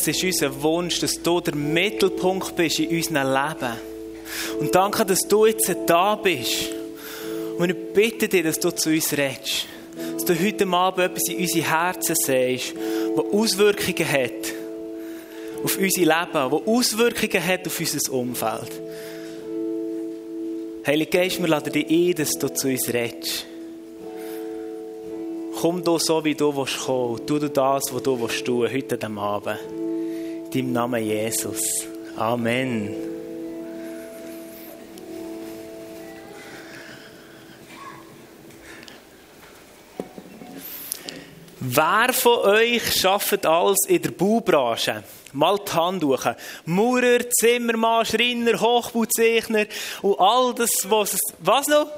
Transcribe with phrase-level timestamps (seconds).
[0.00, 3.76] es ist unser Wunsch, dass du der Mittelpunkt bist in unserem Leben.
[4.58, 6.70] Und danke, dass du jetzt da bist.
[7.58, 9.66] Und ich bitte dich, dass du zu uns redest.
[10.14, 12.74] Dass du heute Abend etwas in unsere Herzen siehst,
[13.16, 14.54] das Auswirkungen hat
[15.62, 18.80] auf unser Leben, das Auswirkungen hat auf unser Umfeld.
[20.86, 23.46] Heilige Geist, wir laden dich ein, dass du zu uns redest.
[25.60, 27.20] Komm du so, wie du willst kommen.
[27.26, 29.79] Tu du das, was du willst tun, heute Abend.
[30.52, 31.60] In deinem Namen Jesus.
[32.16, 32.92] Amen.
[41.60, 45.04] Wer von euch arbeitet alles in der Baubranche?
[45.32, 46.26] Mal die Hand hoch.
[46.64, 49.66] Maurer, Zimmermann, Schreiner, Hochbauzeichner
[50.02, 51.16] und all das, was...
[51.38, 51.92] Was noch?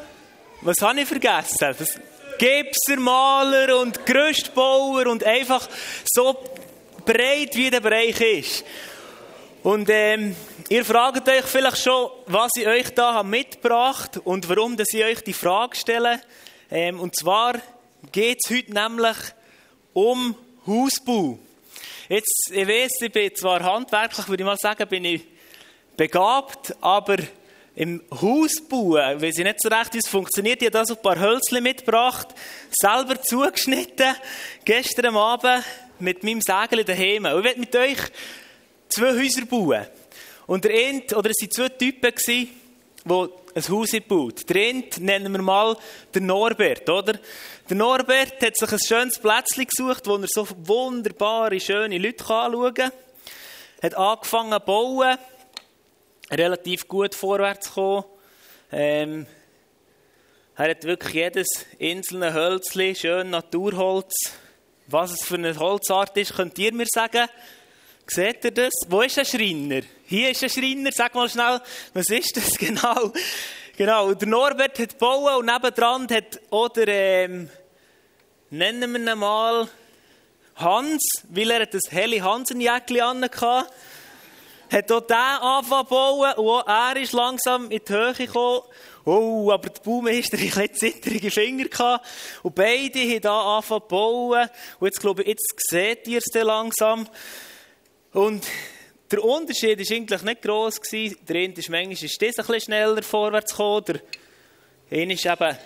[0.61, 1.57] Was habe ich vergessen?
[1.79, 1.99] Das
[2.37, 5.67] Gipser, Maler und Gerüstbauer und einfach
[6.05, 6.37] so
[7.05, 8.65] breit, wie der Bereich ist.
[9.63, 10.35] Und ähm,
[10.69, 15.05] ihr fragt euch vielleicht schon, was ich euch da habe mitgebracht und warum dass ich
[15.05, 16.21] euch die Frage stelle.
[16.71, 17.55] Ähm, und zwar
[18.11, 19.17] geht es heute nämlich
[19.93, 20.35] um
[20.67, 21.39] Hausbau.
[22.09, 25.23] Jetzt, ich weiß, ich bin zwar handwerklich, würde ich mal sagen, bin ich
[25.97, 27.17] begabt, aber
[27.75, 30.61] im Hausbau, weiß ich nicht so recht, wie es funktioniert.
[30.61, 32.29] Ich habe da so ein paar Hölzchen mitgebracht,
[32.71, 34.15] selber zugeschnitten,
[34.65, 35.65] gestern Abend
[36.03, 37.25] mit meinem Sägel daheim.
[37.25, 37.99] Und ich werde mit euch
[38.89, 39.87] zwei Häuser bauen.
[40.47, 42.49] Und der eine, oder es waren zwei Typen, die
[43.55, 45.77] ein Haus gebaut Der eine nennen wir mal
[46.15, 47.19] den Norbert, oder?
[47.69, 52.75] Der Norbert hat sich ein schönes Plätzchen gesucht, wo er so wunderbare, schöne Leute anschauen
[52.75, 52.93] kann.
[53.83, 55.19] Hat angefangen zu bauen,
[56.31, 58.05] relativ gut vorwärts gekommen.
[58.71, 59.27] Ähm,
[60.57, 61.49] er hat wirklich jedes
[61.81, 64.13] einzelne Hölzchen, schön Naturholz.
[64.93, 67.27] Was es für eine Holzart ist, könnt ihr mir sagen?
[68.07, 68.75] Seht ihr das?
[68.89, 69.81] Wo ist ein Schreiner?
[70.05, 70.93] Hier ist ein Schreiner.
[70.93, 71.63] Sag mal schnell,
[71.95, 73.11] was ist das genau?
[73.75, 77.49] Genau, der Norbert hat gebaut und nebendran hat oder ähm,
[78.51, 79.67] nennen wir ihn mal
[80.57, 83.71] Hans, weil er das helle Hansenjäckchen anhatte.
[84.71, 88.61] Hat auch den angefangen zu bauen und auch er ist langsam in die Höhe gekommen.
[89.05, 91.65] Oh, aber der Baumeister hatte ein zittrige Finger.
[91.65, 92.07] Gehabt.
[92.43, 94.49] Und beide haben da angefangen zu bauen.
[94.79, 97.09] Und jetzt glaube ich, jetzt seht ihr es langsam.
[98.13, 98.45] Und
[99.11, 100.81] der Unterschied war eigentlich nicht gross.
[100.81, 101.17] Gewesen.
[101.29, 103.85] Der eine ist manchmal ist ein bisschen schneller vorwärts gekommen.
[103.87, 104.01] Der
[104.91, 105.57] eine ist eben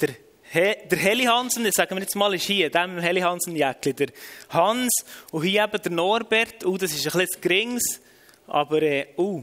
[0.00, 0.08] der,
[0.52, 3.94] He der Heli Hansen, das sagen wir jetzt mal, ist hier, dem Heli Hansen Jäckli.
[3.94, 4.08] Der
[4.50, 4.90] Hans
[5.30, 6.66] und hier eben der Norbert.
[6.66, 8.00] Oh, das ist ein bisschen gerings.
[8.46, 9.42] Aber, äh, oh.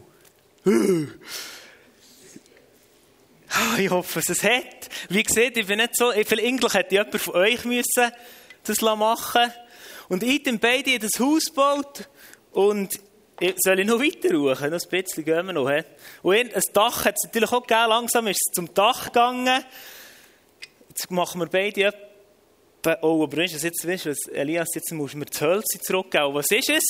[3.79, 4.89] Ich hoffe, es hat.
[5.07, 8.11] Wie gesagt, ich bin nicht so, eigentlich hätte jemand von euch müssen
[8.63, 9.53] das machen.
[10.09, 12.09] Und ich habe beide in das Haus gebaut.
[12.51, 12.99] Und
[13.63, 14.69] soll ich noch weiter rufen?
[14.69, 15.71] Noch ein bisschen gehen wir noch.
[16.23, 17.87] Und ein Dach hat es natürlich auch gegeben.
[17.87, 19.63] Langsam ist es zum Dach gegangen.
[20.89, 22.97] Jetzt machen wir beide etwa...
[23.01, 26.33] Oh, aber ist es jetzt, weißt du, Elias, jetzt muss mir das Holz zurückgeben.
[26.33, 26.83] Was ist es?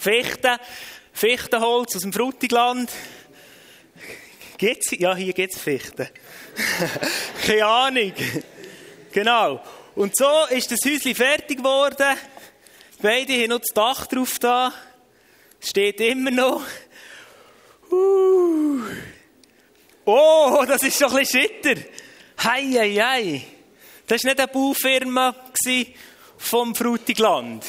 [0.00, 0.58] Fichte.
[1.12, 2.90] Fichtenholz aus dem Frutigland.
[4.58, 4.90] Geht's?
[4.92, 6.08] Ja, hier gibt es Fichten.
[7.46, 8.12] Keine Ahnung.
[9.12, 9.62] Genau.
[9.94, 12.16] Und so ist das Häuschen fertig geworden.
[13.02, 14.72] Beide haben noch das Dach drauf da.
[15.60, 16.62] Steht immer noch.
[17.90, 18.80] Uh.
[20.06, 21.82] Oh, das ist schon ein bisschen Schitter.
[22.42, 23.42] Hei, hei, hei.
[24.06, 25.34] Das war nicht eine Baufirma
[26.38, 27.64] vom Frutigland,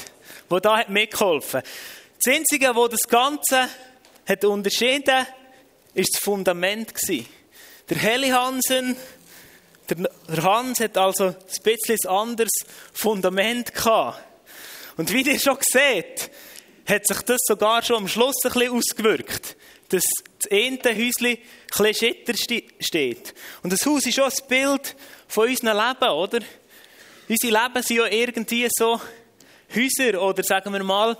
[0.50, 1.66] die da mitgeholfen hat.
[2.24, 3.68] Das Einzige, was das Ganze
[4.26, 5.26] hat unterschieden
[5.98, 6.94] war das Fundament.
[7.90, 8.96] Der Heli Hansen,
[9.90, 12.52] der Hans hat also ein bisschen anderes
[12.94, 14.24] Fundament gehabt.
[14.98, 16.30] Und wie ihr schon seht,
[16.88, 19.56] hat sich das sogar schon am Schluss ein bisschen ausgewirkt.
[19.90, 20.04] Dass
[20.42, 21.38] das eine Häuschen
[21.80, 23.34] ein schitter steht.
[23.64, 24.96] Und das Haus ist auch ein Bild
[25.28, 26.40] von unserem Leben, oder?
[27.30, 29.02] Unsere Leben sind ja irgendwie so
[29.74, 31.18] Häuser, oder sagen wir mal,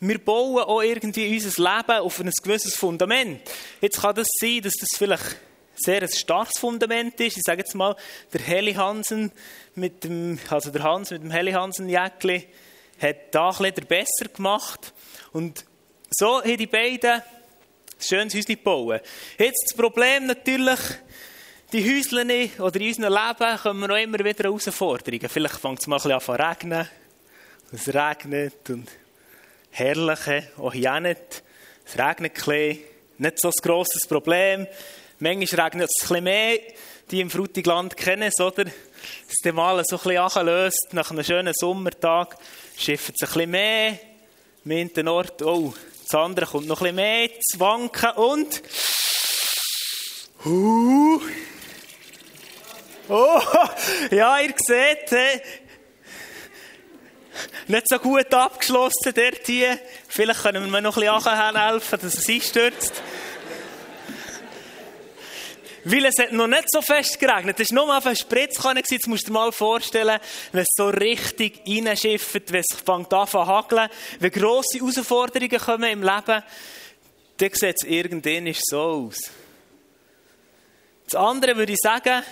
[0.00, 3.42] wir bauen auch irgendwie unser Leben auf ein gewisses Fundament.
[3.80, 5.36] Jetzt kann das sein, dass das vielleicht
[5.76, 7.36] sehr ein starkes Fundament ist.
[7.36, 7.96] Ich sage jetzt mal,
[8.32, 9.30] der Heli Hansen
[9.74, 12.46] mit dem, also der Hans mit dem Heli Hansen Jäckli,
[13.00, 14.92] hat da ein besser gemacht.
[15.32, 15.64] Und
[16.10, 17.22] so haben die beiden ein
[17.98, 19.02] schönes Häuschen gebaut.
[19.38, 20.80] Jetzt das Problem natürlich,
[21.72, 25.28] die Häuschen oder in unserem Leben kommen wir auch immer wieder Herausforderungen.
[25.28, 26.88] Vielleicht fängt es mal ein bisschen an zu regnen.
[27.72, 28.88] Es regnet und
[29.70, 31.42] herrliche, auch hier nicht.
[31.86, 32.78] Es regnet ein bisschen,
[33.18, 34.66] nicht so ein grosses Problem.
[35.18, 36.58] Manchmal regnet es ein bisschen mehr.
[37.10, 38.64] Die im Frutigland kennen es, oder?
[38.66, 42.36] Es mal so ein bisschen anlöst, nach einem schönen Sommertag,
[42.76, 43.98] schifft es ein bisschen mehr.
[44.64, 45.74] Am einen Ort, oh,
[46.04, 48.62] das andere kommt noch ein bisschen mehr zu wanken und...
[50.44, 51.20] Uh.
[53.08, 53.40] Oh,
[54.12, 55.42] ja, ihr seht,
[57.68, 59.78] nicht so gut abgeschlossen dort hier.
[60.08, 63.02] Vielleicht können wir mir noch ein bisschen helfen, dass es einstürzt.
[65.84, 67.58] Weil es hat noch nicht so fest geregnet.
[67.58, 68.82] Es war nur auf einer Spritzkanne.
[68.86, 70.20] Jetzt musst du dir mal vorstellen,
[70.52, 73.88] wenn es so richtig reinschifft, wenn es fängt an zu hageln,
[74.18, 76.42] wenn grosse Herausforderungen kommen im Leben,
[77.38, 79.18] dann sieht es irgendwann so aus.
[81.06, 82.22] Das andere würde ich sagen,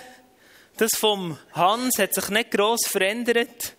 [0.77, 3.73] das vom Hans hat sich nicht gross verändert.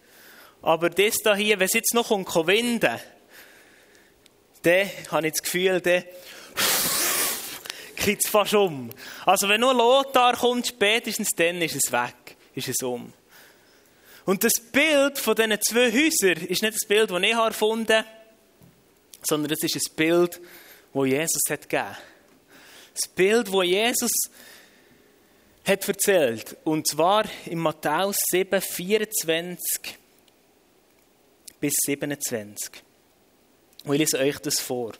[0.63, 2.99] Aber das da hier, wenn es jetzt noch kommt, winden,
[4.63, 6.05] dann habe ich das Gefühl, dann
[7.97, 8.91] geht es fast um.
[9.25, 13.13] Also wenn nur Lothar kommt, spätestens dann ist es weg, ist es um.
[14.27, 18.07] Und das Bild von diesen zwei Häusern ist nicht das Bild, das ich erfunden habe,
[19.23, 20.41] sondern es ist ein Bild,
[20.93, 21.97] das Jesus hat gegeben.
[22.95, 24.11] Das Bild, das Jesus
[25.65, 26.57] hat erzählt.
[26.65, 30.00] Und zwar in Matthäus 7, 24
[31.61, 32.83] bis 27.
[33.85, 34.93] Und ich lese euch das vor.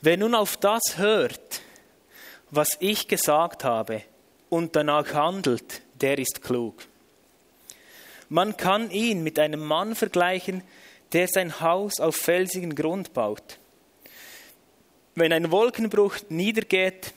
[0.00, 1.62] Wer nun auf das hört,
[2.50, 4.02] was ich gesagt habe,
[4.48, 6.86] und danach handelt, der ist klug.
[8.28, 10.62] Man kann ihn mit einem Mann vergleichen,
[11.12, 13.58] der sein Haus auf felsigen Grund baut.
[15.14, 17.14] Wenn ein Wolkenbruch niedergeht,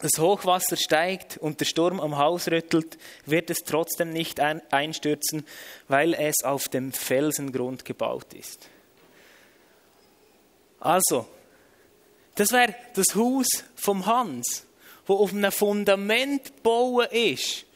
[0.00, 5.46] das Hochwasser steigt und der Sturm am Haus rüttelt, wird es trotzdem nicht einstürzen,
[5.88, 8.68] weil es auf dem Felsengrund gebaut ist.
[10.80, 11.26] Also,
[12.34, 14.64] das wäre das Haus vom Hans,
[15.06, 17.66] wo auf einem Fundament bauen ist,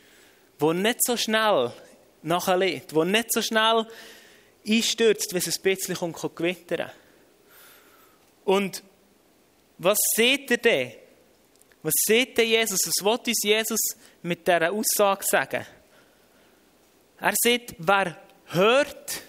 [0.59, 1.73] wo nicht so schnell
[2.23, 3.87] nachlädt, wo nicht so schnell
[4.67, 6.91] einstürzt, wenn es ein bisschen gewittern
[8.47, 8.83] Und
[9.77, 10.93] was seht ihr denn?
[11.85, 12.79] Was sieht denn Jesus?
[12.87, 13.81] Was will uns Jesus
[14.23, 15.67] mit dieser Aussage sagen?
[17.21, 18.17] Er sieht, wer
[18.47, 19.23] hört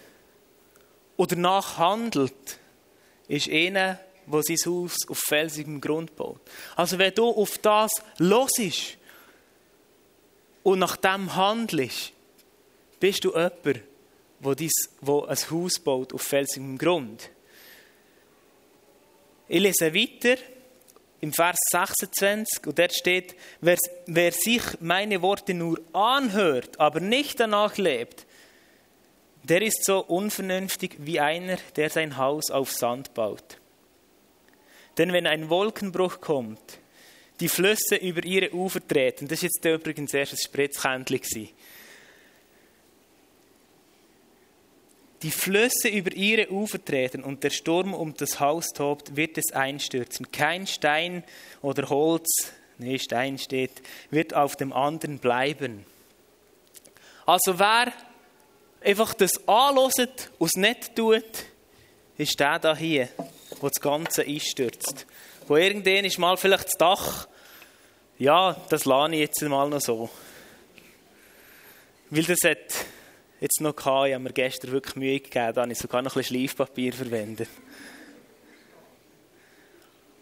[1.18, 2.58] oder nachhandelt,
[3.28, 6.40] ist einer, der sein Haus auf felsigem Grund baut.
[6.78, 8.98] Also wenn du auf das losisch
[10.64, 12.14] und nach dem handelst,
[13.02, 17.30] bist du jemand, der ein Haus baut auf felsigem Grund.
[19.50, 20.38] Ich lese weiter
[21.26, 27.40] im Vers 26, und dort steht, wer, wer sich meine Worte nur anhört, aber nicht
[27.40, 28.28] danach lebt,
[29.42, 33.58] der ist so unvernünftig wie einer, der sein Haus auf Sand baut.
[35.00, 36.78] Denn wenn ein Wolkenbruch kommt,
[37.40, 41.50] die Flüsse über ihre Ufer treten, das war jetzt übrigens erst ein Spritzkännchen,
[45.26, 49.54] die Flüsse über ihre Ufer treten und der Sturm um das Haus tobt, wird es
[49.54, 50.32] einstürzen.
[50.32, 51.24] Kein Stein
[51.64, 52.28] oder Holz,
[52.78, 53.72] nee, Stein steht,
[54.12, 55.84] wird auf dem anderen bleiben.
[57.26, 57.92] Also wer
[58.84, 61.24] einfach das anlässt und es nicht tut,
[62.20, 63.10] ist der da hier,
[63.60, 65.08] wo das Ganze einstürzt.
[65.48, 67.28] Wo irgendwann ist mal vielleicht das Dach,
[68.20, 70.08] ja, das lade ich jetzt mal noch so.
[72.12, 72.86] Weil das hat
[73.46, 74.08] jetzt noch gehabt.
[74.08, 76.94] Ich habe mir gestern wirklich Mühe gegeben, da habe ich sogar noch ein bisschen Schleifpapier
[76.94, 77.50] verwendet.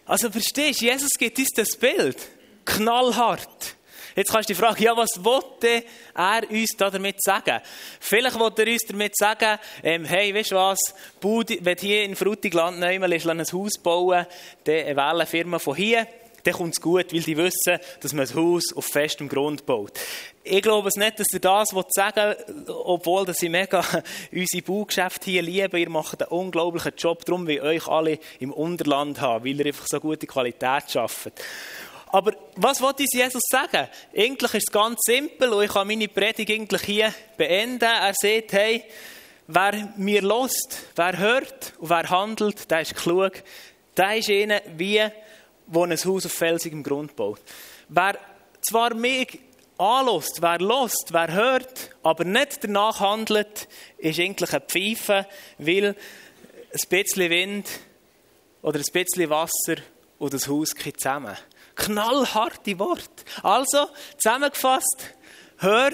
[0.05, 2.17] Also verstehst du, Jesus gibt uns das Bild.
[2.65, 3.77] Knallhart.
[4.15, 7.61] Jetzt kannst du dich fragen, ja, was wollte er uns damit sagen?
[7.99, 10.79] Vielleicht wollte er uns damit sagen, ähm, hey, weißt du was,
[11.21, 14.27] wenn du hier in Frutigland neu ein Haus bauen,
[14.65, 16.05] dann wähle eine Firma von hier,
[16.43, 19.97] dann kommt es gut, weil die wissen, dass man ein Haus auf festem Grund baut.
[20.43, 22.35] Ich glaube es nicht, dass ihr das sagen
[22.67, 23.79] obwohl dass ich mega
[24.31, 25.79] unsere Baugeschäfte hier liebe.
[25.79, 29.87] Ihr macht einen unglaublichen Job, darum wie euch alle im Unterland haben, weil ihr einfach
[29.87, 31.31] so gute Qualität schafft.
[32.07, 33.87] Aber was wollte Jesus sagen?
[34.15, 37.85] Eigentlich ist es ganz simpel und ich kann meine Predigt eigentlich hier beenden.
[37.85, 38.83] Er sagt, hey,
[39.47, 43.31] wer mir lost, wer hört und wer handelt, der ist klug.
[43.97, 45.01] Der ist einer wie
[45.67, 47.41] der ein Haus auf felsigem Grund baut.
[47.89, 48.17] Wer
[48.61, 49.39] zwar mich
[49.77, 53.67] anlässt, wer lost, wer hört, aber nicht danach handelt,
[53.97, 55.27] ist eigentlich ein Pfeife,
[55.57, 57.69] weil ein bisschen Wind
[58.61, 59.81] oder ein bisschen Wasser
[60.19, 61.35] und das Haus geht zusammen.
[61.75, 63.23] Knallharte Worte.
[63.41, 65.15] Also, zusammengefasst,
[65.57, 65.91] hör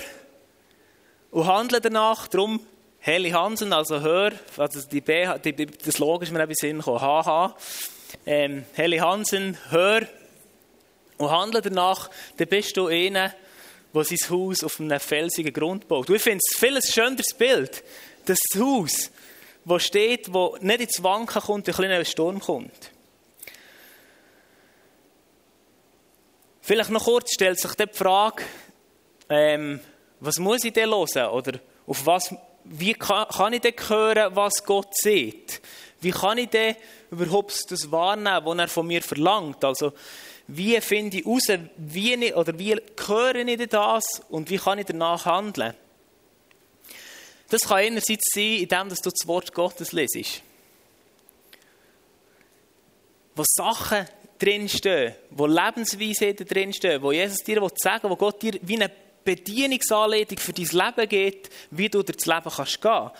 [1.31, 2.27] und handle danach.
[2.27, 2.59] Darum
[2.99, 6.99] Heli Hansen, also hör, also die B, die, das Logo ist mir ein bisschen gekommen,
[6.99, 7.55] HH
[8.25, 10.07] ähm, Heli Hansen, hör
[11.17, 13.33] und handle danach, dann bist du einer,
[13.93, 16.09] der sein Haus auf einem felsigen Grund baut.
[16.09, 17.83] Ich finde es ein viel schöneres Bild,
[18.25, 19.11] das Haus,
[19.65, 22.91] wo steht, wo nicht ins Wanken kommt, ein Sturm kommt.
[26.61, 28.43] Vielleicht noch kurz stellt sich die Frage,
[29.29, 29.79] ähm,
[30.19, 31.29] was muss ich denn hören?
[31.31, 35.61] Oder auf was, wie kann, kann ich denn hören, was Gott sieht?
[36.01, 36.75] Wie kann ich denn
[37.11, 39.63] überhaupt das wahrnehmen, was er von mir verlangt?
[39.65, 39.93] Also,
[40.47, 42.75] wie finde ich heraus, wie ich, oder wie
[43.07, 45.73] höre ich das und wie kann ich danach handeln?
[47.49, 50.41] Das kann einerseits sein, indem du das Wort Gottes lesest.
[53.35, 54.05] Wo Sachen
[54.37, 58.91] drinstehen, wo Lebensweisheiten drinstehen, wo Jesus dir sagen will, wo Gott dir wie eine
[59.23, 63.11] Bedienungsanleitung für dein Leben gibt, wie du durch das Leben kannst gehen.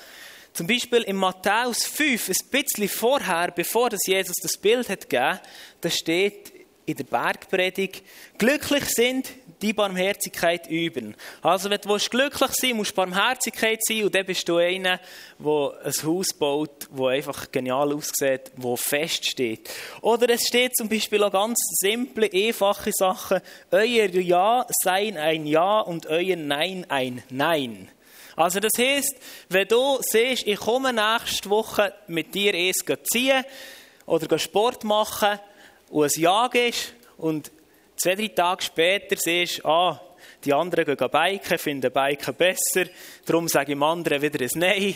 [0.60, 5.39] Zum Beispiel in Matthäus 5, ein bisschen vorher, bevor Jesus das Bild hat gegeben,
[5.80, 6.51] da steht
[6.86, 8.04] in der Bergpredigt,
[8.38, 9.30] glücklich sind,
[9.62, 11.16] die Barmherzigkeit üben.
[11.42, 15.00] Also wenn du glücklich sein musst du Barmherzigkeit sein und dann bist du einer,
[15.39, 19.70] der ein Haus baut, das einfach genial aussieht, wo fest steht.
[20.01, 23.39] Oder es steht zum Beispiel auch ganz simple, einfache Sachen.
[23.72, 27.88] Euer Ja sei ein Ja und euer Nein ein Nein.
[28.39, 29.17] Also das heißt,
[29.50, 33.43] wenn du siehst, ich komme nächste Woche mit dir eins ziehen
[34.05, 35.38] oder Sport machen
[35.89, 37.51] und ein Ja gehst und
[37.98, 40.00] zwei, drei Tage später siehst, ah,
[40.46, 42.89] die anderen gehen biken, finden Biken besser,
[43.25, 44.96] darum sage ich dem anderen wieder ein Nein.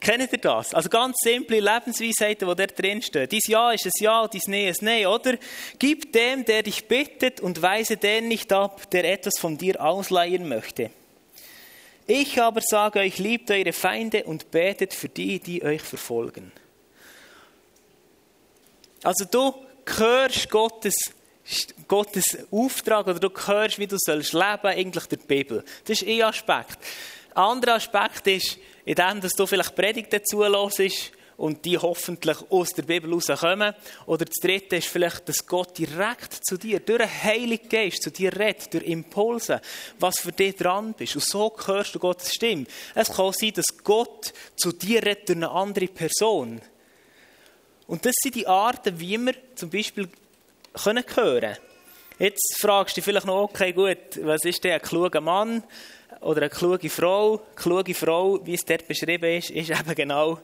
[0.00, 0.72] Kennt ihr das?
[0.72, 3.28] Also ganz simple Lebensweisheiten, die da drinstehen.
[3.28, 5.36] Dies Ja ist ein Ja, dies Nein ist Nein, oder?
[5.78, 10.48] Gib dem, der dich bittet und weise den nicht ab, der etwas von dir ausleihen
[10.48, 10.90] möchte.
[12.10, 16.50] Ich aber sage euch, liebt eure Feinde und betet für die, die euch verfolgen.
[19.02, 19.54] Also du
[19.86, 20.96] hörst Gottes,
[21.86, 25.62] Gottes Auftrag oder du hörst, wie du sollst leben, eigentlich der Bibel.
[25.84, 26.78] Das ist ein Aspekt.
[27.34, 32.70] Ein anderer Aspekt ist, in dem, dass du vielleicht Predigten zulässt und die hoffentlich aus
[32.70, 33.72] der Bibel rauskommen.
[34.06, 38.10] Oder das Dritte ist vielleicht, dass Gott direkt zu dir, durch einen Heiligen Geist, zu
[38.10, 39.62] dir redet, durch Impulse,
[40.00, 41.14] was für dich dran bist.
[41.14, 42.66] Und so hörst du Gottes Stimme.
[42.94, 46.60] Es kann sein, dass Gott zu dir redet durch eine andere Person.
[47.86, 50.08] Und das sind die Arten, wie wir zum Beispiel
[50.74, 51.56] können hören
[52.18, 55.62] Jetzt fragst du dich vielleicht noch, okay, gut, was ist denn ein kluger Mann
[56.20, 57.40] oder eine kluge Frau?
[57.54, 60.40] Kluge Frau, wie es dort beschrieben ist, ist eben genau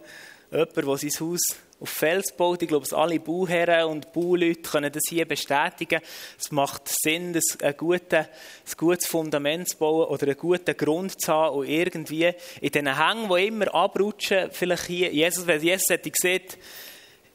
[0.54, 1.40] jemand, der sein Haus
[1.80, 2.62] auf Fels baut.
[2.62, 6.00] Ich glaube, alle Bauherren und Bauleute können das hier bestätigen.
[6.38, 11.68] Es macht Sinn, ein gutes, Fundament zu bauen oder einen guten Grund zu haben und
[11.68, 16.42] irgendwie in diesen Hängen, die immer abrutschen, vielleicht hier, Jesus, wenn Jesus hätte gesehen,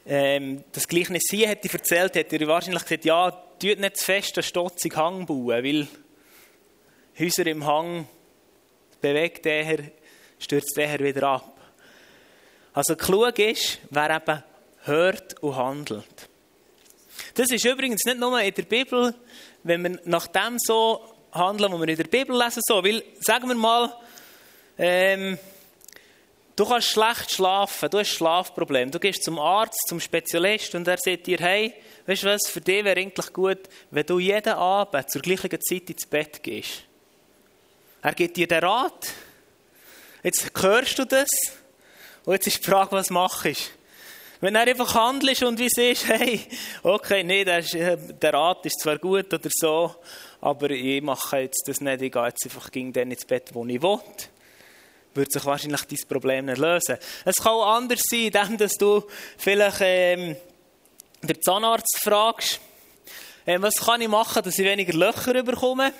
[0.07, 4.37] ähm, das Gleichnis hier hätte erzählt, hätte er wahrscheinlich gesagt, ja, tut nicht zu fest
[4.37, 5.87] einen stotzigen Hang bauen, weil
[7.19, 8.07] Häuser im Hang
[9.01, 9.79] bewegt der,
[10.39, 11.58] stürzt der wieder ab.
[12.73, 14.43] Also klug ist, wer eben
[14.83, 16.29] hört und handelt.
[17.33, 19.13] Das ist übrigens nicht nur in der Bibel,
[19.63, 22.83] wenn wir nach dem so handeln, was wir in der Bibel lesen, so.
[22.83, 23.93] Weil, sagen wir mal,
[24.77, 25.37] ähm,
[26.55, 28.91] du kannst schlecht schlafen, du hast Schlafprobleme.
[28.91, 31.73] Du gehst zum Arzt, zum Spezialist und er sagt dir, hey,
[32.05, 33.59] weißt du was, für dich wäre eigentlich gut,
[33.91, 36.83] wenn du jeden Abend zur gleichen Zeit ins Bett gehst.
[38.01, 39.11] Er gibt dir den Rat.
[40.23, 41.27] Jetzt hörst du das
[42.29, 43.53] und jetzt ist die Frage, was machst du?
[44.39, 46.39] Wenn er einfach handelst und wie siehst, hey,
[46.83, 49.95] okay, nee, der, ist, äh, der Rat ist zwar gut oder so,
[50.39, 53.65] aber ich mache jetzt das nicht, ich gehe jetzt einfach gegen den ins Bett, wo
[53.65, 53.97] ich will,
[55.15, 56.97] wird sich wahrscheinlich dein Problem nicht lösen.
[57.25, 59.03] Es kann auch anders sein, indem dass du
[59.35, 60.35] vielleicht ähm,
[61.23, 62.61] den Zahnarzt fragst,
[63.47, 65.93] ähm, was kann ich machen, dass ich weniger Löcher bekomme?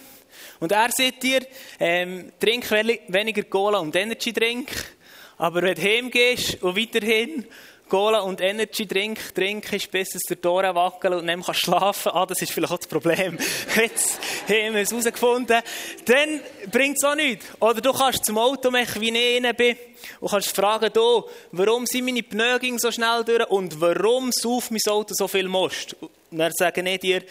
[0.60, 1.44] Und er sagt dir,
[1.80, 4.99] ähm, trink weniger Cola und Energy Drink
[5.40, 7.46] aber wenn du heimgehst und weiterhin
[7.88, 12.26] Cola und Energy Drink trinkst, bis es der Tore wackeln und dann kannst schlafen, ah,
[12.26, 13.40] das ist vielleicht auch das Problem.
[13.76, 15.62] Jetzt haben wir es herausgefunden.
[16.06, 17.46] Dann bringt es auch nichts.
[17.60, 19.76] Oder du kannst zum Automech, wie ich innen bin,
[20.20, 24.82] und kannst fragen, du, warum sind meine Pneu so schnell durch und warum sauft mein
[24.88, 25.96] Auto so viel Most?
[26.02, 27.24] Und dann sagen ich dir,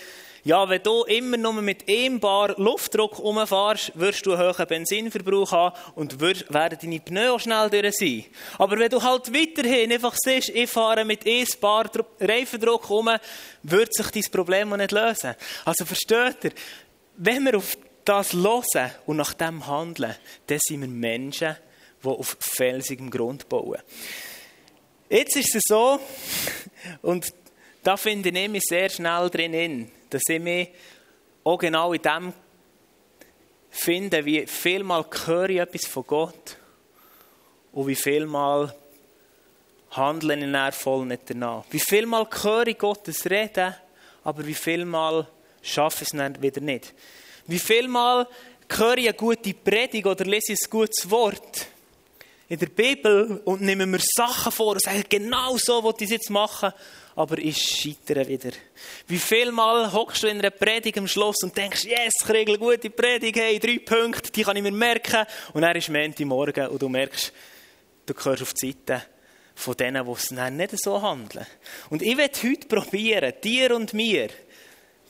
[0.45, 5.53] ja, wenn du immer nur mit einem Bar Luftdruck umfährst, wirst du einen hohen Benzinverbrauch
[5.53, 8.25] haben und werden deine Pneu schnell durch sein.
[8.59, 11.91] Aber wenn du halt weiterhin einfach siehst, ich fahre mit einem Bar
[12.21, 13.11] Reifendruck um,
[13.63, 15.35] wird sich dein Problem nicht lösen.
[15.65, 16.53] Also versteht ihr,
[17.17, 20.15] wenn wir auf das hören und nach dem handeln,
[20.47, 21.57] dann sind wir Menschen,
[22.03, 23.79] die auf felsigem Grund bauen.
[25.11, 25.99] Jetzt ist es so,
[27.03, 27.27] und
[27.83, 30.69] da finde ich mich sehr schnell drin, dass ich mich
[31.45, 32.33] auch genau in dem
[33.71, 36.57] finde, wie vielmal höre ich etwas von Gott
[37.73, 38.75] und wie vielmal
[39.91, 41.65] handle ich dann voll nicht danach.
[41.71, 43.75] Wie viel Mal höre ich Gottes Reden,
[44.25, 45.27] aber wie viel Mal
[45.63, 46.95] schaffe ich es dann wieder nicht.
[47.47, 48.27] Wie viel Mal
[48.69, 51.67] höre ich eine gute Predigt oder lese ein gutes Wort
[52.49, 56.11] in der Bibel und nehme mir Sachen vor und sage, genau so was ich es
[56.11, 56.73] jetzt machen,
[57.15, 58.51] aber ich scheitere wieder.
[59.07, 62.57] Wie viel Mal hockst du in einer Predigt am Schluss und denkst, yes, ich kriege
[62.57, 65.27] gute Predigt, hey, drei Punkte, die kann ich mir merken.
[65.53, 67.33] Und dann ist Montagmorgen und du merkst,
[68.07, 69.03] du gehörst auf die Seite
[69.55, 71.47] von denen, die es nicht so handeln.
[71.91, 74.29] Und ich werde heute probieren, dir und mir,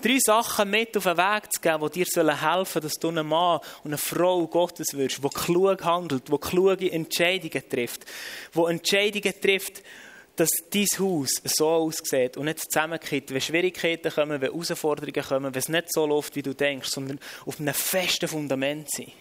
[0.03, 3.27] drei Sachen mit auf den Weg zu geben, die dir helfen sollen, dass du ein
[3.27, 8.05] Mann und eine Frau Gottes wirst, die klug handelt, die kluge Entscheidungen trifft,
[8.55, 9.83] die Entscheidungen trifft,
[10.37, 15.59] dass dein Haus so aussieht und nicht zusammenkippt, wenn Schwierigkeiten kommen, wenn Herausforderungen kommen, wenn
[15.59, 19.13] es nicht so läuft, wie du denkst, sondern auf einem festen Fundament sein.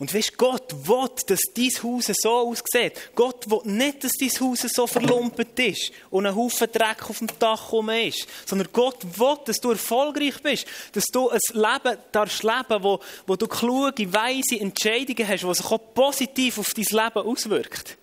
[0.00, 3.10] Und weißt, Gott will, dass dein Haus so aussieht.
[3.14, 7.28] Gott will nicht, dass dein Haus so verlumpet ist und ein Haufen Dreck auf dem
[7.38, 8.26] Dach rum ist.
[8.46, 10.66] Sondern Gott will, dass du erfolgreich bist.
[10.92, 15.66] Dass du ein Leben darfst leben, wo, wo du kluge, weise Entscheidungen hast, die sich
[15.66, 17.98] auch positiv auf dein Leben auswirkt.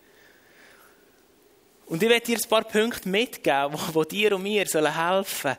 [1.88, 5.58] Und ich werde dir ein paar Punkte mitgeben, die dir und mir helfen sollen,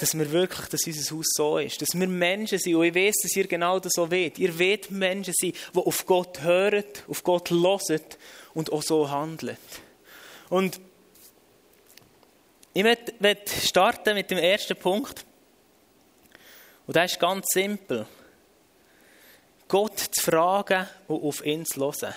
[0.00, 1.82] dass wir wirklich, dass unser Haus so ist.
[1.82, 2.74] Dass wir Menschen sind.
[2.74, 4.38] Und ich weiß, dass ihr genau das so wollt.
[4.38, 8.00] Ihr wollt Menschen sein, die auf Gott hören, auf Gott hören
[8.54, 9.58] und auch so handeln.
[10.48, 10.80] Und
[12.72, 13.12] ich möchte
[13.62, 15.24] starten mit dem ersten Punkt.
[16.86, 18.06] Und das ist ganz simpel.
[19.68, 22.14] Gott zu fragen und auf ihn zu hören.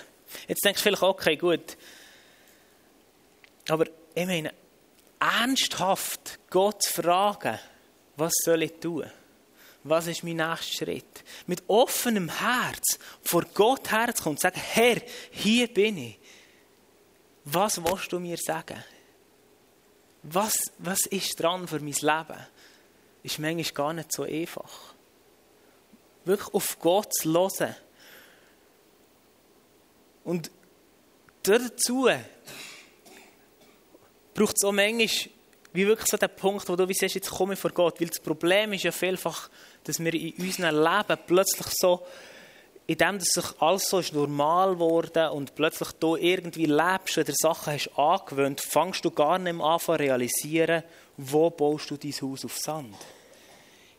[0.48, 1.76] Jetzt denkst du vielleicht, okay, gut.
[3.68, 4.52] Aber ich meine,
[5.20, 7.58] ernsthaft Gott zu fragen,
[8.16, 9.10] was soll ich tun?
[9.82, 11.24] Was ist mein nächster Schritt?
[11.46, 16.18] Mit offenem Herz vor Gott herzukommen und sagen, Herr, hier bin ich.
[17.44, 18.82] Was willst du mir sagen?
[20.22, 22.46] Was, was ist dran für mein Leben?
[23.22, 24.94] Ist manchmal gar nicht so einfach.
[26.24, 27.76] Wirklich auf Gott zu hören.
[30.24, 30.50] Und
[31.42, 32.08] dazu
[34.32, 35.33] braucht es auch manchmal
[35.74, 38.00] wie wirklich so der Punkt, wo du wie siehst, jetzt komme ich vor Gott.
[38.00, 39.50] Weil das Problem ist ja vielfach,
[39.82, 42.00] dass wir in unserem Leben plötzlich so,
[42.86, 47.32] in dem, dass sich alles so ist normal geworden und plötzlich du irgendwie lebst oder
[47.34, 50.84] Sachen hast angewöhnt, fangst du gar nicht mehr an zu realisieren,
[51.16, 52.94] wo baust du dein Haus auf Sand.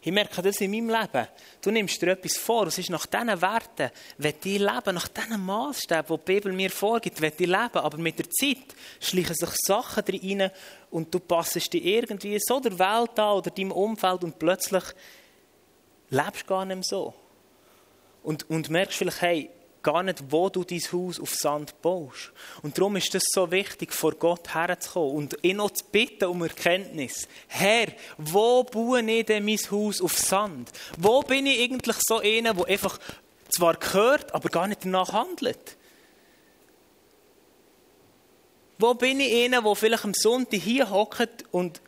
[0.06, 1.28] Ich merke das in meinem Leben.
[1.60, 3.90] Du nimmst dir etwas vor, es ist nach diesen Werten,
[4.20, 7.58] wenn ich leben, nach diesen Maßstäben, die die Bibel mir vorgibt, wenn ich leben.
[7.74, 10.52] Aber mit der Zeit schleichen sich Sachen rein
[10.92, 14.84] und du passest dich irgendwie so der Welt an oder deinem Umfeld und plötzlich
[16.12, 17.12] lebst du gar nicht mehr so.
[18.22, 19.50] Und, und merkst vielleicht, hey,
[19.86, 22.34] gar nicht, wo du dein Haus auf Sand baust.
[22.64, 26.42] Und darum ist es so wichtig, vor Gott herzukommen und ihn noch zu bitten um
[26.42, 27.28] Erkenntnis.
[27.48, 30.72] Herr, wo baue ich denn mein Haus auf Sand?
[30.98, 33.00] Wo bin ich eigentlich so einer, der einfach
[33.48, 35.78] zwar gehört, aber gar nicht danach handelt?
[38.80, 41.80] Wo bin ich einer, der vielleicht am Sonntag hier hockt und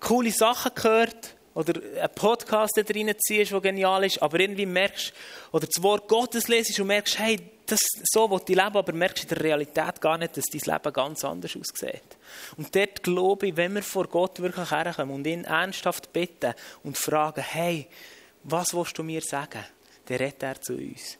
[0.00, 5.12] coole Sachen hört, oder einen Podcast da reinziehst, der genial ist, aber irgendwie merkst,
[5.52, 9.24] oder das Wort Gottes lesest und merkst, hey, das, so will ich leben, aber merkst
[9.24, 12.02] in der Realität gar nicht, dass dein Leben ganz anders aussieht.
[12.56, 16.96] Und dort glaube ich, wenn wir vor Gott wirklich herkommen und ihn ernsthaft bitten und
[16.98, 17.86] fragen, hey,
[18.44, 19.64] was willst du mir sagen?
[20.06, 21.18] Dann redet er zu uns.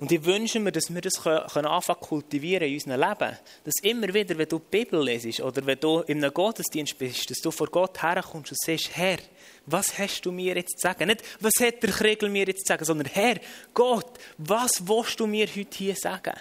[0.00, 3.36] Und ich wünsche mir, dass wir das anfangen kultivieren in unserem Leben.
[3.64, 7.28] Dass immer wieder, wenn du die Bibel lesest oder wenn du in einem Gottesdienst bist,
[7.30, 9.18] dass du vor Gott herkommst und sagst, Herr,
[9.66, 11.06] was hast du mir jetzt zu sagen?
[11.06, 13.36] Nicht, was hat der Kriegel mir jetzt zu sagen, sondern Herr,
[13.74, 16.34] Gott, was willst du mir heute hier sagen?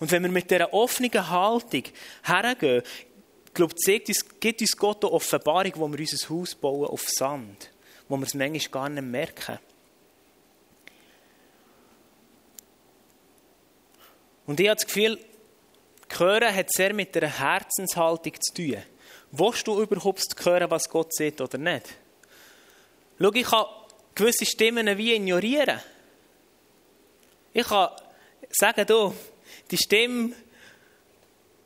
[0.00, 1.84] Und wenn wir mit dieser offenen Haltung
[2.22, 2.82] hergehen,
[3.46, 7.70] ich glaube, uns, gibt uns Gott eine Offenbarung, wo wir unser Haus bauen auf Sand,
[8.08, 9.58] wo wir es manchmal gar nicht merken.
[14.46, 15.18] Und ich habe das Gefühl,
[16.18, 18.82] Hören hat sehr mit einer Herzenshaltung zu tun.
[19.30, 21.86] Willst du überhaupt hören, was Gott sieht oder nicht?
[23.18, 23.64] Schau, ich kann
[24.14, 25.80] gewisse Stimmen wie ignorieren.
[27.52, 27.90] Ich kann
[28.50, 29.14] sagen, du,
[29.70, 30.32] die Stimme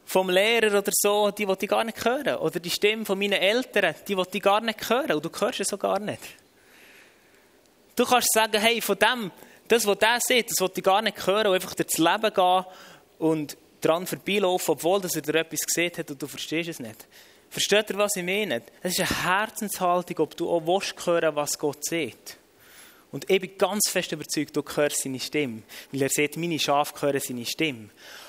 [0.05, 2.37] vom Lehrer oder so, die will ich gar nicht hören.
[2.37, 5.13] Oder die Stimme von meinen Eltern, die will ich gar nicht hören.
[5.13, 6.23] Und du hörst es so gar nicht.
[7.97, 9.33] Du kannst sagen, hey, von dem,
[9.69, 12.65] das, was der sieht, das wollte ich gar nicht hören, und einfach durchs Leben gehen
[13.19, 17.07] und dran vorbeilaufen, obwohl er dir etwas gesehen hat und du verstehst es nicht.
[17.49, 18.63] Versteht ihr, was ich meine?
[18.83, 22.39] Es ist eine Herzenshaltung, ob du auch willst hören, was Gott sieht.
[23.13, 25.63] Und ich bin ganz fest überzeugt, du hörst seine Stimme.
[25.93, 27.89] Weil er sieht, meine Schafe hören seine Stimme.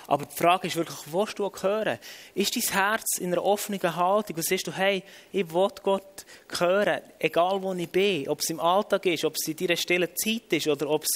[0.10, 2.00] Aber die Frage ist wirklich, wo du hören?
[2.34, 4.38] Ist dein Herz in einer offenen Haltung?
[4.38, 6.26] Und siehst du, hey, ich will Gott
[6.58, 8.30] hören, egal wo ich bin.
[8.30, 11.10] Ob es im Alltag ist, ob es in deiner stillen Zeit ist oder ob es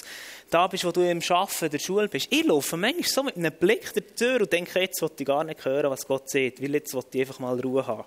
[0.50, 2.28] da bist, wo du im Arbeiten, der Schule bist.
[2.32, 5.46] Ich laufe manchmal so mit einem Blick der Tür und denke, jetzt will ich gar
[5.46, 8.04] nicht hören, was Gott sieht, weil jetzt will ich einfach mal Ruhe haben.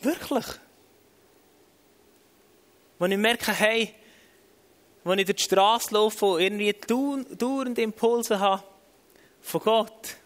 [0.00, 0.46] Wirklich.
[3.00, 3.92] Wenn ich merke, hey,
[5.02, 6.72] wenn ich durch die Straße laufe und irgendwie
[7.36, 8.62] dauernd Impulse habe
[9.42, 10.16] von Gott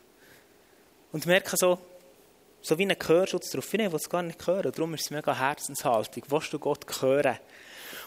[1.12, 1.78] und merke so,
[2.60, 5.36] so wie ein Gehörschutz drauf, ich will es gar nicht hören, darum ist es mega
[5.36, 6.24] Herzenshaltung.
[6.28, 7.38] Willst du Gott hören?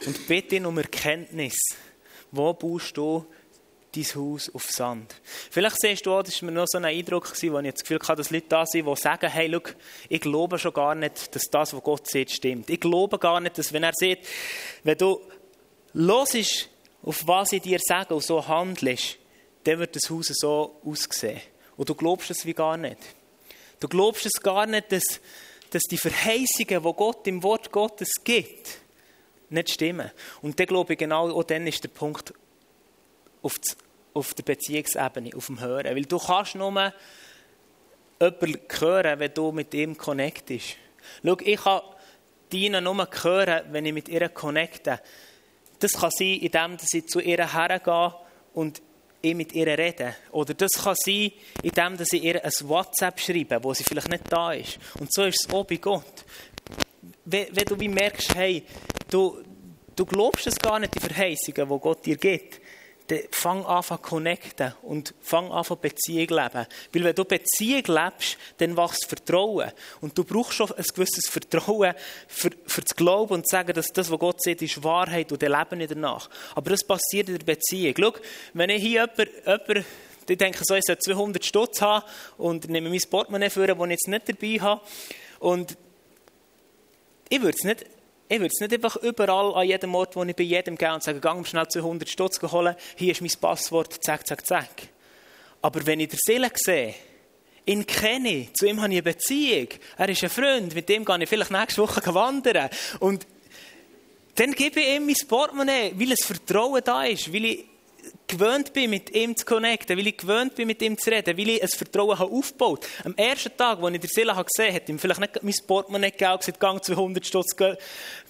[0.06, 1.58] Und bitte um Erkenntnis.
[2.32, 3.26] Wo baust du
[3.96, 5.16] dein Haus auf Sand.
[5.50, 8.00] Vielleicht siehst du auch, das war mir noch so ein Eindruck, wo ich das Gefühl
[8.00, 9.74] hatte, dass Leute da sind, die sagen, hey, schau,
[10.10, 12.70] ich glaube schon gar nicht, dass das, was Gott sieht, stimmt.
[12.70, 14.20] Ich glaube gar nicht, dass wenn er sieht,
[14.84, 15.20] wenn du
[15.94, 16.70] hörst,
[17.02, 19.18] auf was ich dir sage und so handelst,
[19.70, 21.40] dann wird das Haus so aussehen.
[21.78, 22.98] Und du glaubst es wie gar nicht.
[23.80, 25.22] Du glaubst es gar nicht, dass,
[25.70, 28.80] dass die Verheißungen, die Gott im Wort Gottes gibt,
[29.50, 30.12] nicht stimmen.
[30.42, 32.34] Und dann glaube ich genau, auch dann ist der Punkt,
[33.42, 33.78] auf, das,
[34.14, 35.96] auf der Beziehungsebene, auf dem Hören.
[35.96, 36.92] Weil du kannst nur
[38.20, 40.78] jemanden hören, wenn du mit ihm connectest.
[41.24, 41.82] Schau, ich kann
[42.52, 45.00] Dina nur hören, wenn ich mit ihr connecte.
[45.78, 48.16] Das kann sein, indem ich zu ihr hergehe
[48.54, 48.82] und
[49.22, 50.16] ich mit ihr rede.
[50.32, 51.32] Oder das kann sein,
[51.64, 54.80] indem ich ihr ein WhatsApp schreibe, wo sie vielleicht nicht da ist.
[55.00, 56.26] Und so ist es auch bei Gott.
[57.26, 58.64] Wenn, du merkst, hey,
[59.10, 59.44] du,
[59.96, 62.62] du glaubst es gar nicht, die Verheißungen, die Gott dir gibt,
[63.10, 66.66] dann fang an zu connecten und fang an Beziehung leben.
[66.94, 69.72] Weil wenn du Beziehung lebst, dann wächst Vertrauen.
[70.02, 71.94] Und du brauchst schon ein gewisses Vertrauen
[72.28, 75.42] für, für das Glauben und zu sagen, dass das, was Gott sieht, ist Wahrheit und
[75.42, 76.30] dann leben nicht danach.
[76.56, 77.96] Aber das passiert in der Beziehung.
[78.00, 78.14] Schau,
[78.54, 79.86] wenn ich hier jemand, jemand
[80.28, 82.06] ich denke so, ich soll 200 Stutz haben
[82.38, 84.82] und nehme mein Portemonnaie vor, das ich jetzt nicht dabei habe.
[85.40, 85.76] Und
[87.30, 87.86] ich würde es nicht
[88.32, 91.02] ich würde es nicht einfach überall an jedem Ort, wo ich bei jedem gehe und
[91.02, 94.70] sage, gang schnell zu 100 Stutz holen, hier ist mein Passwort, zack, zack, zack.
[95.64, 96.94] Aber wenn ich der Seele sehe,
[97.66, 101.24] ihn kenne, zu ihm habe ich eine Beziehung, er ist ein Freund, mit dem gehe
[101.24, 103.26] ich vielleicht nächste Woche wandern und
[104.36, 107.66] dann gebe ich ihm mein Portemonnaie, weil es Vertrauen da ist, weil ich
[108.28, 111.50] gewöhnt bin, mit ihm zu connecten, weil ich gewöhnt bin, mit ihm zu reden, weil
[111.50, 114.90] ich ein Vertrauen habe aufgebaut Am ersten Tag, als ich der Silla gesehen habe, hat
[114.90, 117.56] ihm vielleicht nicht mein Portemonnaie gegeben und gesagt, gang 200 Stutz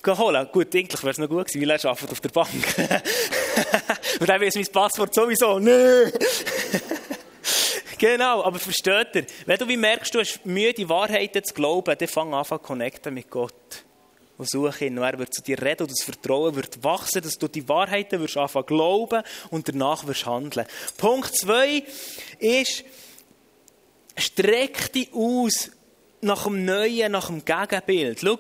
[0.08, 0.48] holen.
[0.52, 2.50] Gut, eigentlich wäre es noch gut gewesen, weil er arbeitet auf der Bank.
[4.20, 5.60] und dann weiß mein Passwort sowieso.
[5.60, 6.10] Nö.
[7.98, 9.26] genau, aber versteht ihr?
[9.46, 12.58] Wenn du wie merkst, du hast Mühe, die Wahrheiten zu glauben, dann fang an zu
[12.58, 13.84] connecten mit Gott
[14.40, 14.98] und suche ihn.
[14.98, 18.20] Und er wird zu dir reden und das Vertrauen wird wachsen, dass du die Wahrheiten
[18.22, 19.22] wirst anfangen glauben
[19.52, 20.66] und danach wirst handeln.
[20.98, 21.84] Punkt zwei
[22.40, 22.86] ist,
[24.18, 25.72] streck dich aus
[26.22, 28.22] nach dem Neuen, nach dem Gegenbild.
[28.22, 28.40] Schau,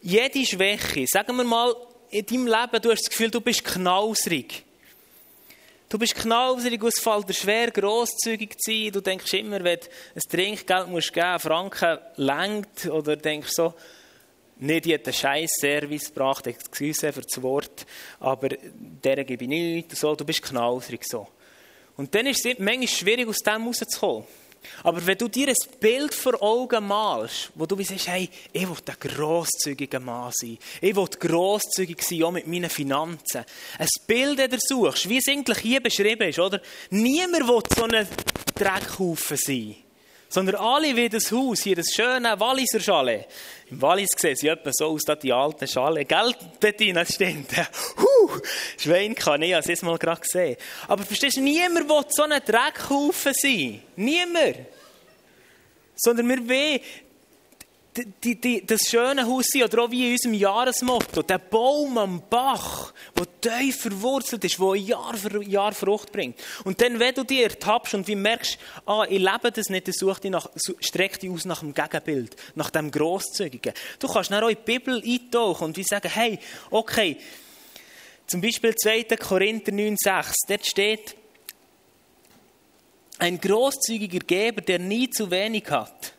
[0.00, 1.74] jede Schwäche, sagen wir mal,
[2.10, 4.64] in deinem Leben, du hast das Gefühl, du bist knausrig.
[5.88, 8.92] Du bist knausrig, es fällt dir schwer, grosszügig zu sein.
[8.92, 13.74] Du denkst immer, wenn du ein Trinkgeld musst geben, Franken längt, oder denkst so,
[14.62, 17.84] nicht einen scheiß Service gebracht, excuse für das Wort,
[18.20, 21.26] aber der gebe ich nichts, so, du bist knausrig so.
[21.96, 24.24] Und dann ist es manchmal schwierig, aus dem rauszukommen.
[24.84, 28.76] Aber wenn du dir ein Bild vor Augen malst, wo du sagst, hey, ich will
[28.86, 33.44] ein grosszügiger Mann sein, ich will grosszügig sein, auch mit meinen Finanzen.
[33.78, 36.60] Ein Bild, das du suchst, wie es eigentlich hier beschrieben ist, oder?
[36.90, 38.06] Niemand will so ein
[38.54, 39.76] Dreckhaufen sein.
[40.32, 43.26] Sondern alle wie das Haus, hier das schöne Walliser Chalet.
[43.70, 46.06] Im Wallis sehen sie etwa so aus, die alten Schale.
[46.06, 47.50] Gell, Bettina, das stimmt.
[47.98, 48.40] Huh,
[48.78, 50.56] Schwein kann ich, habe es mal gerade gesehen.
[50.88, 53.82] Aber verstehst du, niemand will so ein Dreckhaufen sein.
[53.94, 54.56] Niemand.
[55.96, 56.80] Sondern wir wollen
[57.94, 62.22] die, die, das schöne Haus sein, oder auch wie in unserem Jahresmotto, der Baum am
[62.28, 66.38] Bach, der tief verwurzelt ist, der Jahr für Jahr Frucht bringt.
[66.64, 69.94] Und dann, wenn du dich ertappst und wie merkst, ah, ich lebe das nicht, dann
[69.94, 70.48] such dich nach,
[70.80, 73.74] streck dich aus nach dem Gegenbild, nach dem Grosszügigen.
[73.98, 76.38] Du kannst dann auch in die Bibel eintauchen und wie sagen, hey,
[76.70, 77.18] okay,
[78.26, 79.04] zum Beispiel 2.
[79.16, 81.16] Korinther 9,6, dort steht,
[83.18, 86.14] ein großzügiger Geber, der nie zu wenig hat.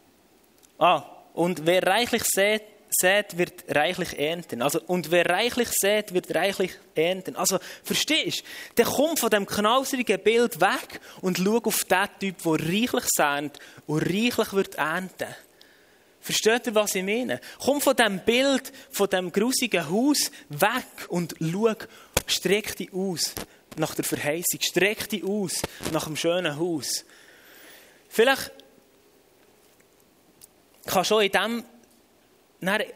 [0.78, 4.62] Ah, und wer reichlich sät, sät, wird reichlich ernten.
[4.62, 7.36] Also, und wer reichlich sät, wird reichlich ernten.
[7.36, 8.74] Also, verstehst du?
[8.78, 13.60] Der kommt von dem knauserigen Bild weg und schau auf den Typ, der reichlich sät
[13.88, 15.36] und reichlich wird ernten.
[16.22, 17.42] Versteht ihr, was ich meine?
[17.60, 21.76] Komm von dem Bild, von dem grusigen Haus weg und schau
[22.28, 23.34] Streck dich aus
[23.76, 24.62] nach der Verheißung.
[24.62, 27.06] Streck dich aus nach dem schönen Haus.
[28.08, 28.52] Vielleicht
[30.86, 31.64] du auch in dem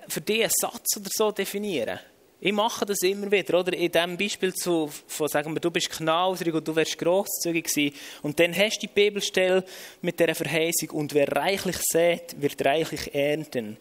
[0.07, 1.99] für dich einen Satz oder so definieren.
[2.39, 3.73] Ich mache das immer wieder, oder?
[3.73, 7.95] In diesem Beispiel zu, von, sagen wir, du bist knauserig und du wärst grosszügig gewesen.
[8.21, 9.63] Und dann hast du die Bibelstelle
[10.01, 13.77] mit dieser Verheißung und wer reichlich sät, wird reichlich ernten.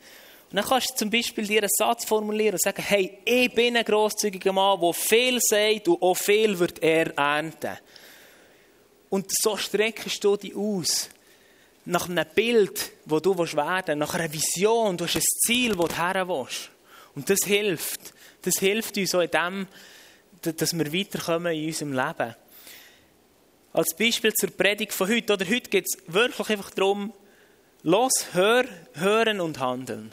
[0.51, 3.77] Und dann kannst du zum Beispiel dir einen Satz formulieren und sagen, hey, ich bin
[3.77, 7.77] ein grosszügiger Mann, der viel sagt und auch viel wird er ernten.
[9.11, 11.11] Und so streckst du dich aus
[11.87, 15.87] nach einem Bild, wo du werden willst, nach einer Vision, du hast ein Ziel, wo
[15.87, 16.71] du her willst.
[17.15, 18.13] Und das hilft.
[18.43, 19.67] Das hilft uns auch in dem,
[20.43, 22.35] dass wir weiterkommen in unserem Leben.
[23.73, 25.33] Als Beispiel zur Predigt von heute.
[25.33, 27.13] Oder heute geht es wirklich einfach darum,
[27.83, 30.13] los, hör, hören und handeln.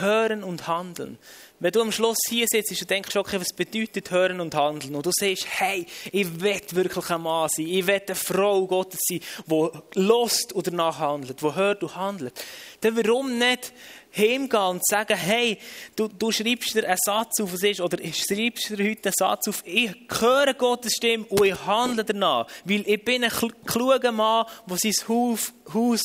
[0.00, 1.18] Hören und handeln.
[1.58, 4.94] Wenn du am Schluss hier sitzt und denkst, okay, was bedeutet hören und handeln?
[4.94, 9.00] Und du sagst, hey, ich will wirklich ein Mann sein, ich will eine Frau Gottes
[9.08, 12.44] sein, die lost oder nachhandelt, die hört und handelt.
[12.80, 13.72] Dann warum nicht
[14.16, 15.58] heimgehen und sagen, hey,
[15.94, 19.48] du, du schreibst dir einen Satz auf, was ist, oder schreibst dir heute einen Satz
[19.48, 23.32] auf, ich höre Gottes Stimme und ich handle danach, weil ich bin ein
[23.64, 25.52] kluger Mann, der sein Haus,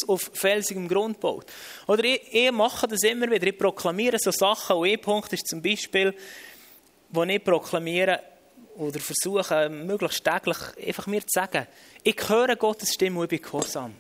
[0.08, 1.46] auf felsigem Grund baut.
[1.88, 5.48] Oder ich, ich mache das immer wieder, ich proklamiere so Sachen und ein Punkt ist
[5.48, 6.14] zum Beispiel,
[7.10, 8.20] wo ich proklamiere,
[8.76, 11.68] oder versuche, möglichst täglich einfach mir zu sagen,
[12.04, 13.94] ich höre Gottes Stimme und ich bin gehorsam.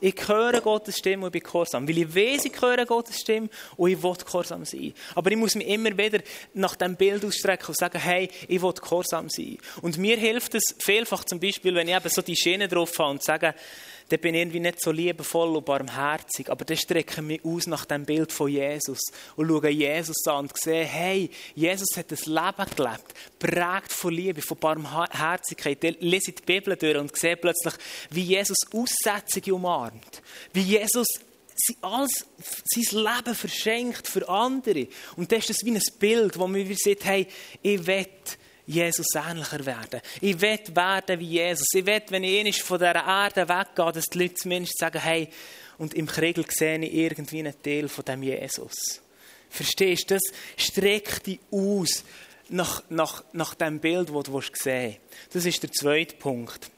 [0.00, 1.88] Ich höre Gottes Stimme und bin gehorsam.
[1.88, 4.92] Weil ich weiß, ich höre Gottes Stimme und ich will gehorsam sein.
[5.14, 6.20] Aber ich muss mich immer wieder
[6.54, 9.58] nach dem Bild ausstrecken und sagen, hey, ich will gehorsam sein.
[9.82, 13.10] Und mir hilft es vielfach zum Beispiel, wenn ich eben so die Schiene drauf habe
[13.10, 13.54] und sage,
[14.08, 16.50] dann bin ich irgendwie nicht so liebevoll und barmherzig.
[16.50, 19.00] Aber dann strecke ich mich aus nach dem Bild von Jesus
[19.36, 24.42] und schaue Jesus an und sehe, hey, Jesus hat das Leben gelebt, prägt von Liebe,
[24.42, 25.82] von Barmherzigkeit.
[25.82, 27.74] Dann lese ich die Bibel durch und sehe plötzlich,
[28.10, 30.22] wie Jesus Aussetzungen umarmt.
[30.52, 31.06] Wie Jesus
[31.80, 32.26] alles,
[32.64, 34.88] sein Leben verschenkt für andere.
[35.16, 37.26] Und das ist das wie ein Bild, wo man sieht, hey,
[37.62, 38.06] ich will
[38.66, 40.00] Jesus ähnlicher werden.
[40.20, 41.66] Ich will werden wie Jesus.
[41.74, 45.28] Ich will, wenn ich einmal von dieser Erde weggehe, dass die Leute zumindest sagen, hey,
[45.76, 49.02] und im Kriegel sehe ich irgendwie einen Teil von dem Jesus.
[49.50, 50.14] Verstehst du?
[50.14, 50.22] Das
[50.56, 52.04] streckt dich aus
[52.48, 55.34] nach, nach, nach dem Bild, das du sehen willst.
[55.34, 56.70] Das ist der zweite Punkt.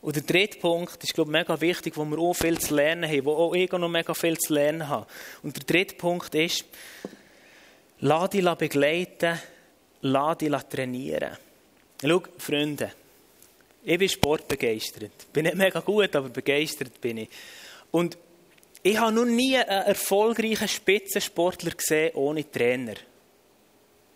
[0.00, 3.10] Und der dritte Punkt ist, glaube ich, mega wichtig, wo wir auch viel zu lernen
[3.10, 5.06] haben, wo auch ich noch mega viel zu lernen habe.
[5.42, 6.64] Und der dritte Punkt ist,
[7.98, 9.40] lass dich begleiten
[10.02, 11.36] lass dich trainieren.
[12.02, 12.92] Schau, Freunde,
[13.84, 15.32] ich bin sportbegeistert.
[15.32, 17.28] Bin nicht mega gut, aber begeistert bin ich.
[17.90, 18.18] Und
[18.82, 22.94] ich habe noch nie einen erfolgreichen Spitzensportler gesehen ohne Trainer.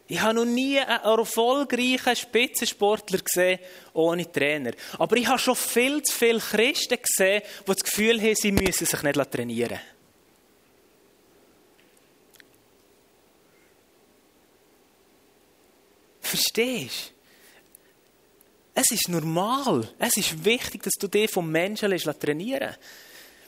[0.09, 3.59] Ich habe noch nie einen erfolgreichen Spitzensportler gesehen
[3.95, 4.73] ohne Trainer.
[4.99, 8.87] Aber ich habe schon viel zu viele Christen gesehen, die das Gefühl haben, sie müssen
[8.87, 9.81] sich nicht trainieren.
[16.33, 18.81] Verstehst du?
[18.81, 19.87] Es ist normal.
[19.99, 22.81] Es ist wichtig, dass du dich vom Menschen trainieren lässt.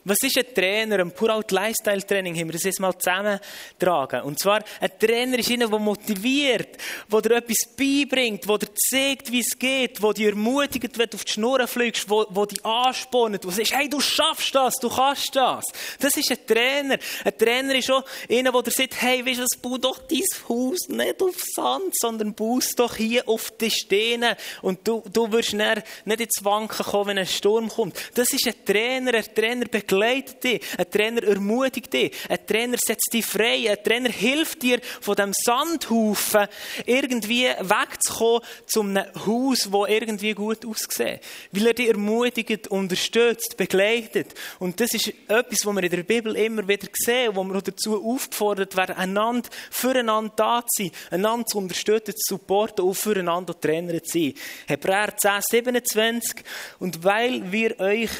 [0.06, 0.98] Was ist ein Trainer?
[0.98, 4.20] Ein Pure-Out Lifestyle Training haben wir das jetzt mal zusammentragen.
[4.22, 6.76] Und zwar, ein Trainer ist einer, der motiviert,
[7.10, 11.16] der dir etwas beibringt, der dir zeigt, wie es geht, der dich ermutigt, wenn du
[11.16, 15.34] auf die Schnur fliegst, der, dich anspornt, der sagt, hey, du schaffst das, du kannst
[15.34, 15.64] das.
[15.98, 16.98] Das ist ein Trainer.
[17.24, 21.22] Ein Trainer ist auch einer, der sagt, hey, weißt du, bau doch dein Haus nicht
[21.22, 24.36] auf Sand, sondern bau es doch hier auf die Steine.
[24.60, 27.96] Und du, du wirst nicht ins Wanken kommen, wenn ein Sturm kommt.
[28.14, 29.14] Das ist ein Trainer.
[29.14, 30.62] Ein Trainer begleitet dich.
[30.76, 32.12] Ein Trainer ermutigt dich.
[32.28, 33.70] Ein Trainer setzt dich frei.
[33.70, 36.46] Ein Trainer hilft dir, von dem Sandhaufen
[36.86, 41.20] irgendwie wegzukommen zu einem Haus, das irgendwie gut aussieht.
[41.52, 44.34] Weil er dich ermutigt, unterstützt, begleitet.
[44.58, 48.04] Und das ist etwas, was wir in der Bibel immer wieder sehen, wo wir dazu
[48.04, 54.02] aufgefordert werden, einander füreinander da zu sein, einander zu unterstützen, zu supporten und füreinander Trainer
[54.02, 54.34] zu sein.
[54.66, 56.44] Hebräer 10, 27.
[56.78, 58.10] Und weil wir euch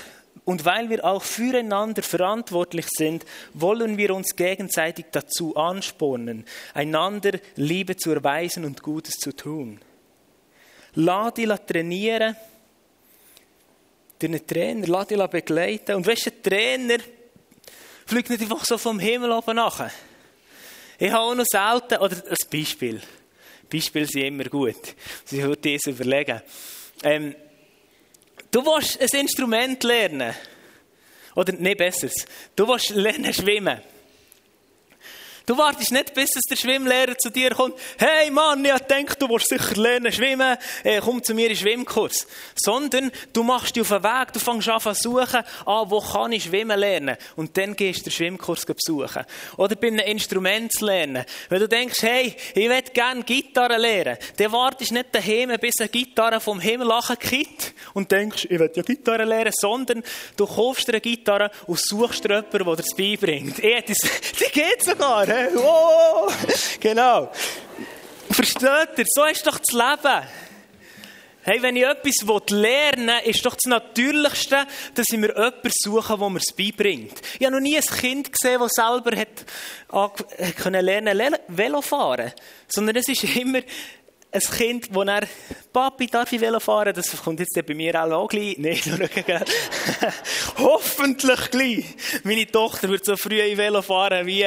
[0.45, 7.97] und weil wir auch füreinander verantwortlich sind, wollen wir uns gegenseitig dazu anspornen, einander Liebe
[7.97, 9.81] zu erweisen und Gutes zu tun.
[10.95, 12.37] Lass dich trainieren,
[14.19, 15.97] deinen Trainer, lass dich begleiten.
[15.97, 16.99] Und weißt du, Trainer
[18.07, 19.91] fliegt nicht einfach so vom Himmel oben nach.
[20.99, 23.01] Ich habe auch noch selten, oder als Beispiel,
[23.71, 26.41] Beispiele sind immer gut, Sie würde das überlegen.
[27.03, 27.35] Ähm,
[28.55, 30.33] Du willst ein Instrument lernen.
[31.35, 32.25] Oder nicht besseres.
[32.55, 33.81] Du willst lernen schwimmen.
[35.47, 37.75] Du wartest nicht, bis es der Schwimmlehrer zu dir kommt.
[37.99, 40.57] Hey Mann, ich denke, du willst sicher lernen schwimmen.
[40.83, 42.27] Äh, komm zu mir in den Schwimmkurs.
[42.55, 46.33] Sondern du machst dich auf den Weg, du fängst an zu suchen, ah, wo kann
[46.33, 47.19] ich schwimmen lernen?
[47.37, 49.23] Und dann gehst du den Schwimmkurs besuchen.
[49.59, 51.27] Oder bei einem Instrument zu lernen.
[51.51, 55.75] Wenn du denkst, hey, ich will gerne Gitarre lernen, dann wartest du nicht daheim, bis
[55.79, 60.03] eine Gitarre vom Himmel kippt und denkst, ich will ja Gitarre lernen, sondern
[60.39, 63.63] du kaufst dir eine Gitarre und suchst dir jemanden, der dir das beibringt.
[63.63, 63.99] Eh, das,
[64.41, 65.34] die geht sogar.
[65.57, 66.29] Oh,
[66.81, 67.31] genau.
[68.31, 69.05] Versteht ihr?
[69.09, 70.23] So ist doch das Leben.
[71.43, 76.17] Hey, wenn ich etwas lernen will, ist doch das Natürlichste, dass ich mir jemanden suche,
[76.17, 77.21] der mir es beibringt.
[77.39, 82.33] Ich habe noch nie ein Kind gesehen, das selber hat, können lernen Velo fahren
[82.69, 83.61] Sondern es ist immer
[84.35, 85.29] ein Kind, das er,
[85.73, 86.93] Papi, darf ich Velo fahren?
[86.95, 88.57] Das kommt jetzt bei mir auch gleich.
[88.59, 88.81] Nein,
[90.59, 91.85] Hoffentlich gleich.
[92.25, 94.47] Meine Tochter wird so früh in Velo fahren wie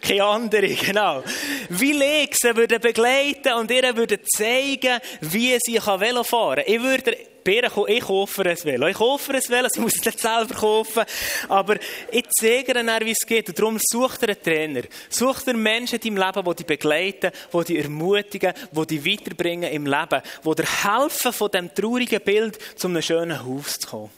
[0.00, 1.22] keine andere, genau.
[1.68, 6.74] Wie ich sie würde begleiten und ihr würde zeigen, wie sie Velo fahren kann.
[6.74, 8.86] Ich würde ich kaufe ein Velo.
[8.88, 11.04] Ich kaufe ein Velo, sie muss es nicht selber kaufen.
[11.48, 11.76] Aber
[12.10, 13.48] ich zeige ihnen, wie es geht.
[13.48, 14.82] Und darum sucht er einen Trainer.
[15.08, 19.72] Sucht er Menschen in deinem Leben, die dich begleiten, die dich ermutigen, die dich weiterbringen
[19.72, 24.10] im Leben, die dir helfen, von diesem traurigen Bild zu einem schönen Haus zu kommen.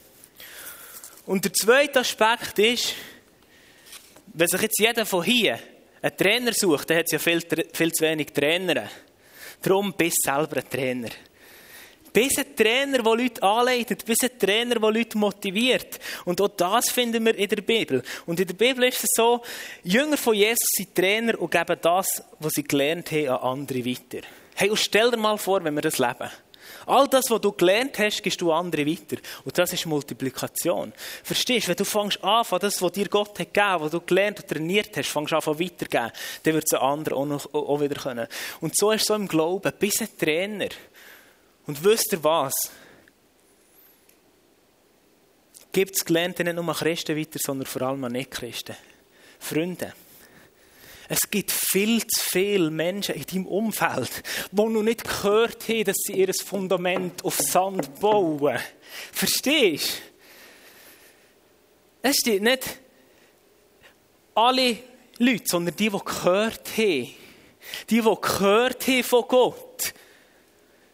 [1.26, 2.94] Und der zweite Aspekt ist,
[4.32, 5.58] wenn sich jetzt jeder von hier
[6.02, 8.88] einen Trainer sucht, dann hat es ja viel, viel zu wenig Trainer.
[9.62, 11.10] Darum bist du selber ein Trainer.
[12.12, 16.00] Bis ein Trainer, der Leute anleitet, bis ein Trainer, der Leute motiviert.
[16.24, 18.02] Und auch das finden wir in der Bibel.
[18.26, 19.42] Und in der Bibel ist es so,
[19.84, 24.26] Jünger von Jesus sind Trainer und geben das, was sie gelernt haben, an andere weiter.
[24.54, 26.30] Hey, und stell dir mal vor, wenn wir das leben.
[26.86, 29.16] All das, was du gelernt hast, gibst du andere weiter.
[29.44, 30.92] Und das ist Multiplikation.
[31.22, 31.70] Verstehst du?
[31.70, 34.48] Wenn du fängst an, von das, was dir Gott hat gegeben, was du gelernt und
[34.48, 38.26] trainiert hast, fängst an, weiterzugeben, dann wird es ein anderer auch, auch wieder können.
[38.60, 39.72] Und so ist es so im Glauben.
[39.78, 40.68] Bis ein Trainer
[41.66, 42.54] und wisst ihr was?
[45.72, 48.76] Gibt es Gelernte nicht nur an Christen weiter, sondern vor allem an Nicht-Christen.
[49.38, 49.92] Freunde,
[51.08, 55.96] es gibt viel zu viele Menschen in deinem Umfeld, die noch nicht gehört haben, dass
[56.06, 58.58] sie ihr Fundament auf Sand bauen.
[59.12, 60.10] Verstehst du?
[62.02, 62.78] Es steht nicht
[64.34, 64.78] alle
[65.18, 66.78] Leute, sondern die, die gehört haben.
[66.78, 67.14] Die,
[67.90, 69.94] die gehört haben von Gott.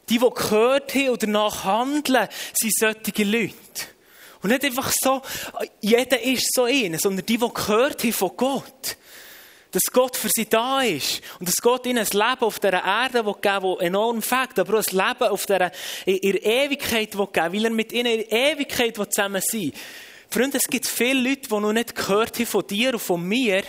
[0.08, 3.52] Die, die gehört haben und danach handeln, sind solche Leute.
[4.42, 5.22] Und nicht einfach so,
[5.80, 8.96] jeder ist so einer, sondern die, die gehört haben von Gott.
[9.72, 11.20] Dass Gott für sie da ist.
[11.40, 14.58] Und dass Gott ihnen ein Leben auf dieser Erde geben will, das enorm fängt.
[14.58, 15.72] Aber auch ein Leben auf dieser,
[16.04, 19.72] in der Ewigkeit geben weil er mit ihnen in Ewigkeit zusammen sein will.
[20.30, 23.62] Freunde, es gibt viele Leute, die noch nicht gehört haben von dir und von mir,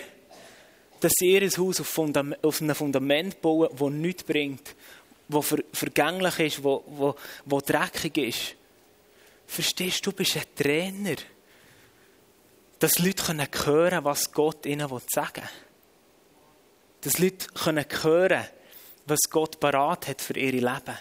[1.00, 4.76] dass sie ihr Haus auf, Fundament, auf einem Fundament bauen, das nichts bringt
[5.30, 8.56] wo ver vergänglich ist, wo, wo, wo dreckig ist.
[9.46, 11.16] Verstehst du, du bist ein Trainer.
[12.80, 15.50] Dass Leute können hören was Gott ihnen sagen will.
[17.02, 18.46] Dass Leute können hören
[19.08, 20.98] was Gott parat hat für ihr Leben.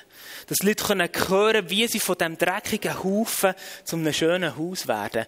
[0.46, 5.26] Dass Leute können hören wie sie von diesem dreckigen Haufen zu einem schönen Haus werden.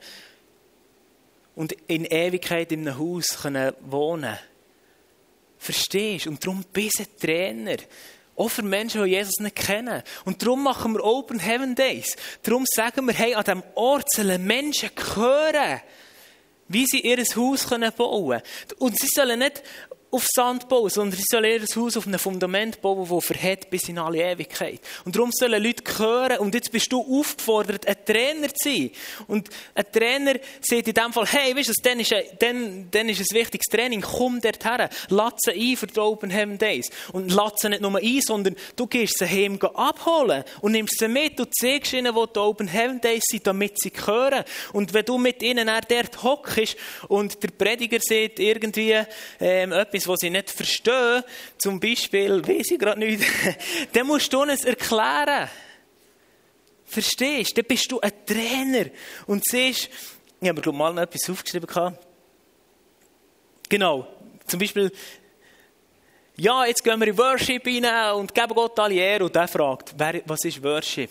[1.57, 4.39] Und in Ewigkeit in einem Haus können wohnen
[5.59, 6.29] Verstehst?
[6.29, 7.77] Und darum bist du ein Trainer.
[8.39, 10.03] Auch für Menschen, die Jesus nicht kennen.
[10.25, 12.17] Und darum machen wir Open Heaven Days.
[12.43, 15.81] Darum sagen wir, hey, an diesem Ort sollen Menschen hören,
[16.69, 18.43] wie sie ihr Haus bauen können.
[18.79, 19.63] Und sie sollen nicht
[20.11, 23.89] auf Sand bauen, sondern sie sollen ihr Haus auf einem Fundament bauen, das verhält bis
[23.89, 24.81] in alle Ewigkeit.
[25.05, 28.91] Und darum sollen Leute hören, und jetzt bist du aufgefordert, ein Trainer zu sein.
[29.27, 33.09] Und ein Trainer sagt in dem Fall, hey, weißt du, dann ist, ein, dann, dann
[33.11, 36.89] ist ein wichtiges Training, komm dort her, latze ein für die Open Heaven Days.
[37.13, 41.39] Und latze nicht nur ein, sondern du gehst sie heim abholen und nimmst sie mit
[41.39, 44.45] und zeigst ihnen, wo die Open Heaven Days sind, damit sie hören.
[44.73, 46.77] Und wenn du mit ihnen dort hockst
[47.09, 48.97] und der Prediger sieht irgendwie
[49.41, 51.23] ähm, etwas etwas, was sie nicht verstehen,
[51.59, 53.25] zum Beispiel, weiß ich gerade nicht,
[53.93, 55.49] dann musst du es erklären.
[56.85, 57.57] Verstehst?
[57.57, 58.87] Dann bist du ein Trainer
[59.27, 59.91] und siehst,
[60.41, 61.69] ich habe mir mal noch etwas aufgeschrieben.
[63.69, 64.07] Genau,
[64.47, 64.91] zum Beispiel,
[66.37, 69.25] ja, jetzt gehen wir in Worship rein und geben Gott alle Ehre.
[69.25, 71.11] Und der fragt, was ist Worship?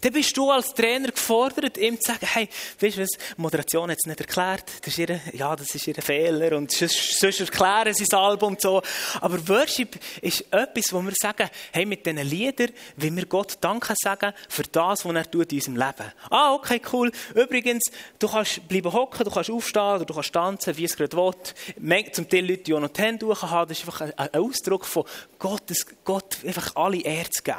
[0.00, 2.48] Dann bist du als Trainer gefordert, ihm zu sagen, hey,
[2.80, 5.94] weißt du was, Moderation hat es nicht erklärt, das ist ihr, ja, das ist ihr
[5.94, 8.82] Fehler und sonst, erklären sie das Album und so.
[9.20, 13.94] Aber Worship ist etwas, wo wir sagen, hey, mit diesen Liedern will wir Gott Danke
[13.96, 16.12] sagen für das, was er tut in unserem Leben.
[16.30, 17.10] Ah, okay, cool.
[17.34, 17.84] Übrigens,
[18.18, 22.12] du kannst bleiben hocken, du kannst aufstehen oder du kannst tanzen, wie es gerade will.
[22.12, 25.04] Zum Teil Leute, die auch noch die Hände haben, das ist einfach ein Ausdruck von
[25.38, 25.62] Gott,
[26.04, 27.58] Gott einfach alle Ehre zu geben.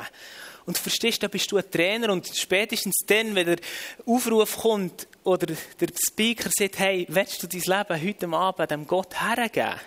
[0.65, 3.57] Und verstehst, da bist du ein Trainer und spätestens dann, wenn der
[4.05, 5.45] Aufruf kommt oder
[5.79, 9.79] der Speaker sagt, hey, willst du dein Leben heute Abend dem Gott hergeben?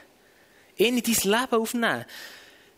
[0.76, 2.04] Ihn in dein Leben aufnehmen?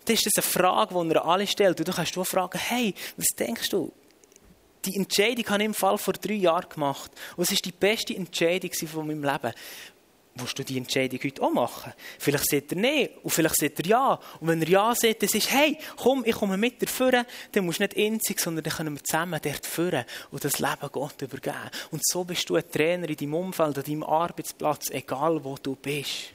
[0.05, 1.79] Dann ist das eine Frage, die er alle stellt.
[1.79, 3.93] Und du kannst du fragen, hey, was denkst du?
[4.87, 7.11] Die Entscheidung habe ich im Fall vor drei Jahren gemacht.
[7.37, 9.53] Und es war die beste Entscheidung von meinem Leben
[10.35, 11.93] willst du die Entscheidung heute auch machen?
[12.19, 14.21] Vielleicht sagt er Nein und vielleicht sagt er Ja.
[14.41, 17.65] Und wenn er Ja sagt, dann ist hey, komm, ich komme mit dir führen, dann
[17.65, 21.21] musst du nicht einzig, sondern dann können wir zusammen dort führen und das Leben Gott
[21.23, 21.71] übergeben.
[21.91, 25.77] Und so bist du ein Trainer in deinem Umfeld, an deinem Arbeitsplatz, egal wo du
[25.77, 26.33] bist.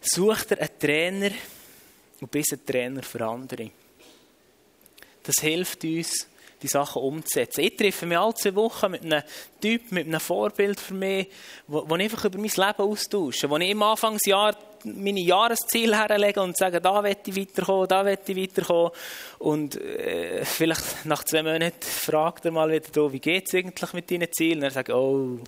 [0.00, 1.30] Such dir einen Trainer
[2.20, 3.70] und bist ein Trainer für andere.
[5.22, 6.28] Das hilft uns,
[6.66, 7.62] die Sachen umzusetzen.
[7.62, 9.22] Ich treffe mich alle zwei Wochen mit einem
[9.60, 11.28] Typ, mit einem Vorbild für mich,
[11.66, 16.40] wo, wo ich einfach über mein Leben austausche, wo ich im Anfangsjahr meine Jahresziele herlege
[16.40, 18.92] und sage, da will ich weiterkommen, da will ich weiterkommen.
[19.38, 24.10] Und äh, vielleicht nach zwei Monaten fragt er mal wieder, wie geht es eigentlich mit
[24.10, 24.58] deinen Zielen?
[24.58, 25.40] Und er sagt, oh,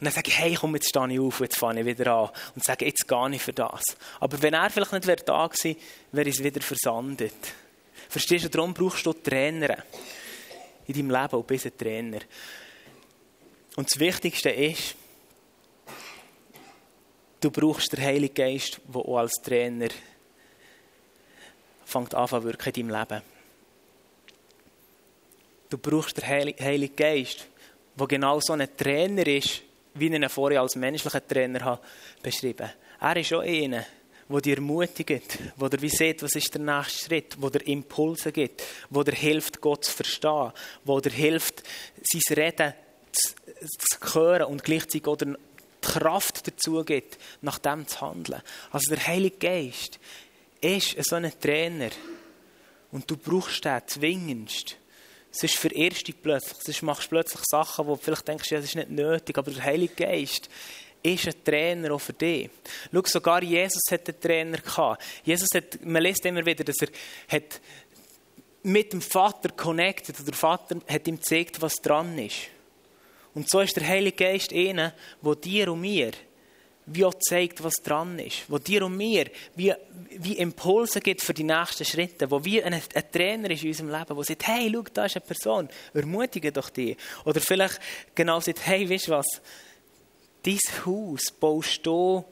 [0.00, 2.30] und dann sage ich, hey, komm, jetzt stehe ich auf, jetzt fange ich wieder an.
[2.54, 3.82] Und sage, jetzt gehe ich für das.
[4.20, 5.76] Aber wenn er vielleicht nicht da gewesen
[6.12, 7.32] wäre, wäre es wieder versandet.
[8.14, 9.76] Verstehst du, darum brauchst du Trainer
[10.86, 12.20] in deinem Leben und bist ein Trainer.
[13.74, 14.94] Und das Wichtigste ist,
[17.40, 19.88] du brauchst den Heiligen Geist, der auch als Trainer
[21.84, 23.22] fängt an zu wirken in deinem Leben.
[25.70, 27.48] Du brauchst den Heiligen Geist,
[27.98, 29.60] der genau so ein Trainer ist,
[29.94, 31.82] wie ich ihn vorher als menschlichen Trainer habe
[32.22, 32.70] beschrieben.
[33.00, 33.84] Er ist auch einer,
[34.28, 38.32] wo dir ermutigt, wo dir wie sieht, was ist der nächste Schritt, wo dir Impulse
[38.32, 40.52] gibt, wo dir hilft, Gott zu verstehen,
[40.84, 41.62] wo dir hilft,
[42.02, 42.74] sein Reden
[43.12, 43.34] zu,
[43.78, 45.36] zu hören und gleichzeitig oder die
[45.80, 48.40] Kraft dazu gibt, nach dem zu handeln.
[48.70, 49.98] Also der Heilige Geist
[50.60, 51.90] ist so ein Trainer
[52.90, 54.76] und du brauchst den zwingendst.
[55.30, 58.66] Sonst verirrst du dich plötzlich, sonst machst plötzlich Sachen, wo du vielleicht denkst, ja, das
[58.66, 60.48] ist nicht nötig, aber der Heilige Geist
[61.04, 62.50] ist ein Trainer auch für dich.
[62.92, 65.02] Schau, sogar Jesus hat einen Trainer gehabt.
[65.22, 66.88] Jesus hat, man liest immer wieder, dass er
[67.28, 67.60] hat
[68.62, 72.48] mit dem Vater connected und der Vater hat ihm gezeigt, was dran ist.
[73.34, 76.12] Und so ist der Heilige Geist einer, der dir und mir
[76.86, 79.72] wie auch zeigt, was dran ist, wo dir und mir wie,
[80.10, 83.90] wie Impulse gibt für die nächsten Schritte, wo wie ein, ein Trainer ist in unserem
[83.90, 86.96] Leben, der sagt, hey, schau, da ist eine Person, ermutige doch die.
[87.24, 87.80] Oder vielleicht
[88.14, 89.26] genau sagt, hey, weißt du was,
[90.44, 92.24] dein Haus baust du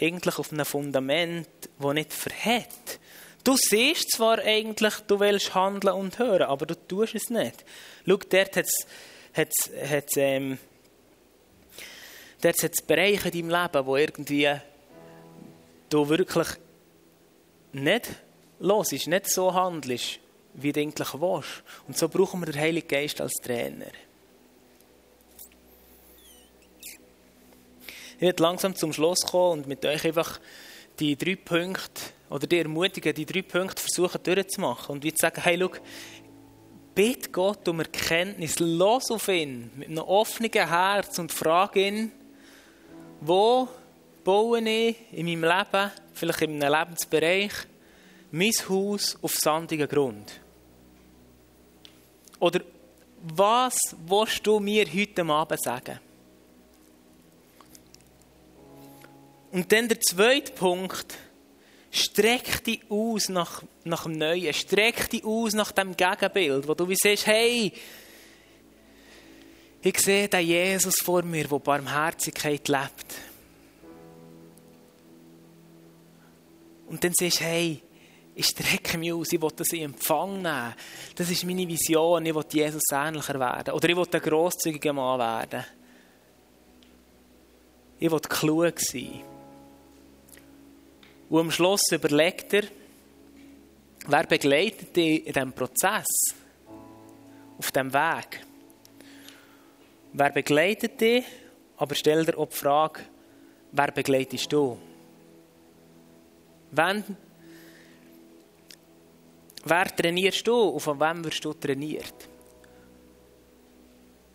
[0.00, 1.48] eigentlich auf einem Fundament,
[1.78, 3.00] das nicht verhält.
[3.42, 7.64] Du siehst zwar eigentlich, du willst handeln und hören, aber du tust es nicht.
[8.04, 8.66] Schau, dort hat
[9.36, 10.58] es ähm,
[12.86, 14.52] Bereiche in deinem Leben, wo irgendwie
[15.88, 16.48] du wirklich
[17.72, 18.08] nicht
[18.58, 20.18] los ist, nicht so handelst,
[20.54, 21.62] wie du eigentlich willst.
[21.86, 23.92] Und so brauchen wir den Heiligen Geist als Trainer.
[28.16, 30.40] Ich werde langsam zum Schluss kommen und mit euch einfach
[30.98, 34.94] die drei Punkte oder die ermutigen, die drei Punkte versuchen durchzumachen.
[34.94, 35.70] Und wie zu sagen, hey, schau,
[36.94, 42.12] bitte Gott um Erkenntnis, los auf ihn mit einem offenen Herz und frage ihn,
[43.20, 43.68] wo
[44.24, 47.52] baue ich in meinem Leben, vielleicht in einem Lebensbereich,
[48.30, 50.40] mein Haus auf sandigen Grund?
[52.40, 52.60] Oder
[53.22, 56.00] was willst du mir heute Abend sagen?
[59.56, 61.16] Und dann der zweite Punkt.
[61.90, 64.52] Streck dich aus nach, nach dem Neuen.
[64.52, 67.72] Streck dich aus nach dem Gegenbild, wo du wie siehst, hey,
[69.80, 73.14] ich sehe den Jesus vor mir, der Barmherzigkeit lebt.
[76.88, 77.82] Und dann siehst du, hey,
[78.34, 80.74] ich strecke mich aus, ich will das in Empfang nehmen.
[81.14, 83.72] Das ist meine Vision, ich will Jesus ähnlicher werden.
[83.72, 85.64] Oder ich will ein grosszügiger Mann werden.
[87.98, 89.35] Ich will klug sein.
[91.28, 92.64] Und am Schluss überlegt er,
[94.06, 96.06] wer begleitet dich in diesem Prozess,
[97.58, 98.44] auf diesem Weg.
[100.12, 101.24] Wer begleitet dich,
[101.76, 103.00] aber stell dir auch die Frage,
[103.72, 104.78] wer begleitest du?
[106.70, 107.04] Wenn
[109.64, 112.28] wer trainierst du und von wem wirst du trainiert?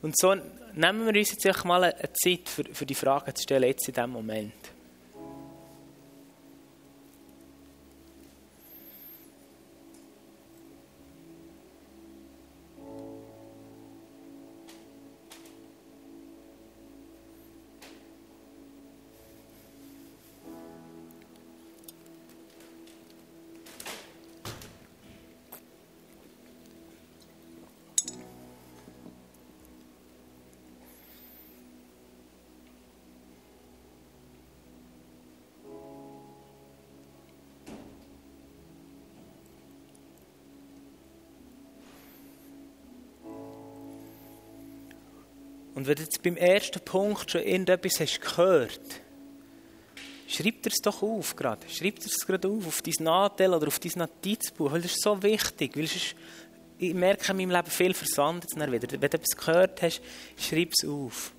[0.02, 0.36] Und so
[0.74, 3.94] nehmen wir uns jetzt mal eine Zeit für, für die Frage zu stellen, jetzt in
[3.94, 4.71] diesem Moment.
[45.82, 48.80] Und wenn du jetzt beim ersten Punkt schon irgendetwas hast gehört,
[50.28, 51.68] schreib dir es doch auf gerade.
[51.68, 55.02] Schreib dir es gerade auf, auf dein Nadel oder auf dein Notizbuch, weil das ist
[55.02, 55.76] so wichtig.
[55.76, 56.14] Weil ist,
[56.78, 58.92] ich merke in meinem Leben viel versandet es wieder.
[58.92, 60.04] Wenn du etwas gehört hast,
[60.38, 61.34] schreib es auf.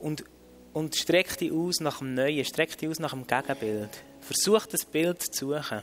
[0.00, 0.24] Und,
[0.72, 3.90] und streck dich aus nach dem Neuen, streck dich aus nach dem Gegenbild.
[4.22, 5.82] Versuch das Bild zu suchen.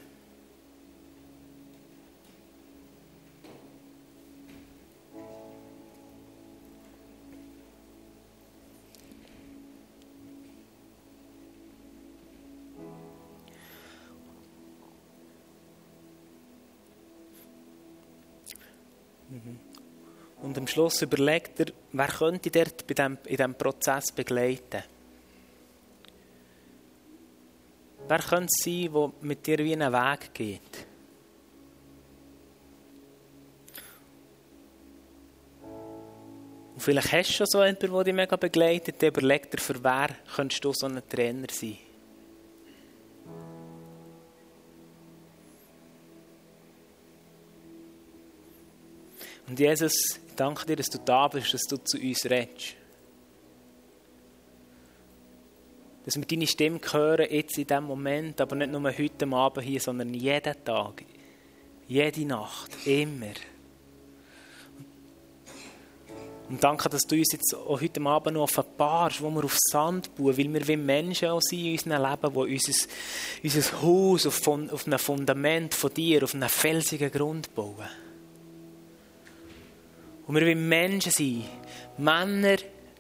[20.72, 24.84] Schluss überlegt er, wer könnte dort in diesem Prozess begleiten.
[28.08, 30.88] Wer könnte es sein, der mit dir wie einen Weg geht?
[36.74, 39.84] Und vielleicht hast du schon so jemanden, der dich mega begleitet, der überlegt dir, für
[39.84, 41.78] wer könntest du so ein Trainer sein.
[49.52, 52.74] Und Jesus, ich danke dir, dass du da bist, dass du zu uns redest.
[56.06, 59.82] Dass wir deine Stimme hören, jetzt in diesem Moment, aber nicht nur heute Abend hier,
[59.82, 61.04] sondern jeden Tag,
[61.86, 63.34] jede Nacht, immer.
[66.48, 70.16] Und danke, dass du uns jetzt auch heute Abend noch offenbarst, wo wir auf Sand
[70.16, 72.88] bauen, weil wir wie Menschen auch sind in unserem Leben, die unser,
[73.44, 77.90] unser Haus auf, auf einem Fundament von dir, auf einem felsigen Grund bauen.
[80.32, 81.44] Und wir wollen Menschen sein,
[81.98, 82.56] Männer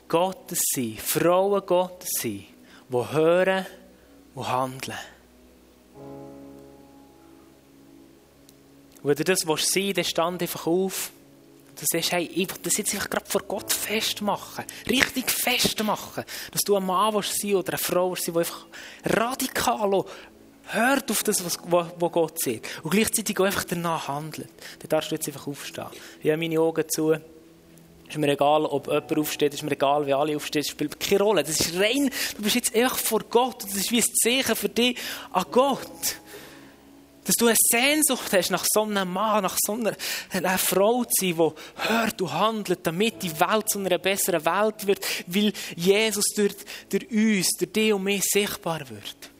[0.09, 2.43] Gottes sein, Frauen Gottes sein,
[2.89, 3.65] die hören
[4.35, 4.97] und handeln.
[9.01, 11.11] Und wenn du das sein willst, dann stand einfach auf.
[11.79, 14.65] Du sagst, hey, das jetzt einfach gerade vor Gott festmachen.
[14.89, 16.25] Richtig festmachen.
[16.51, 18.65] Dass du ein Mann sein oder eine Frau sein, die einfach
[19.05, 20.03] radikal
[20.67, 22.67] hört auf das, was, was Gott sieht.
[22.83, 24.49] Und gleichzeitig auch einfach danach handelt.
[24.79, 25.87] Dann darfst du jetzt einfach aufstehen.
[26.21, 27.11] Ich habe meine Augen zu.
[27.11, 31.43] Ist mir egal, ob jemand aufsteht, ist mir egal, wie alle aufstehen, spielt keine Rolle.
[31.43, 33.63] Das ist rein, du bist jetzt einfach vor Gott.
[33.63, 34.97] Das ist wie ein Zeichen für dich
[35.31, 35.87] an Gott.
[37.23, 39.95] Dass du eine Sehnsucht hast nach so einem Mann, nach so einer,
[40.31, 44.87] einer Frau zu sein, die hört und handelt, damit die Welt zu einer besseren Welt
[44.87, 46.55] wird, weil Jesus durch,
[46.89, 49.30] durch uns, durch dich und mich sichtbar wird.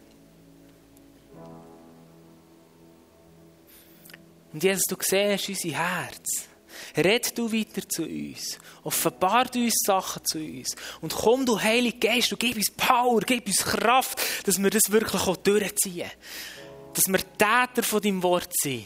[4.54, 6.48] Und Jesus, du siehst unser Herz.
[6.98, 8.58] Red du weiter zu uns.
[8.84, 10.76] Offenbar du uns Sachen zu uns.
[11.02, 14.84] Und komm du, Heilige Geist, du gib uns Power, gib uns Kraft, dass wir das
[14.90, 16.10] wirklich auch durchziehen.
[16.94, 18.86] Dass wir Täter von deinem Wort sind.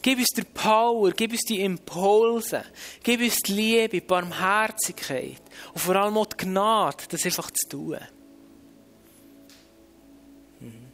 [0.00, 2.64] Gib uns die Power, gib uns die Impulse,
[3.02, 5.42] gib uns die Liebe, die Barmherzigkeit
[5.74, 7.98] und vor allem auch die Gnade, das einfach zu tun.
[10.60, 10.86] Mhm.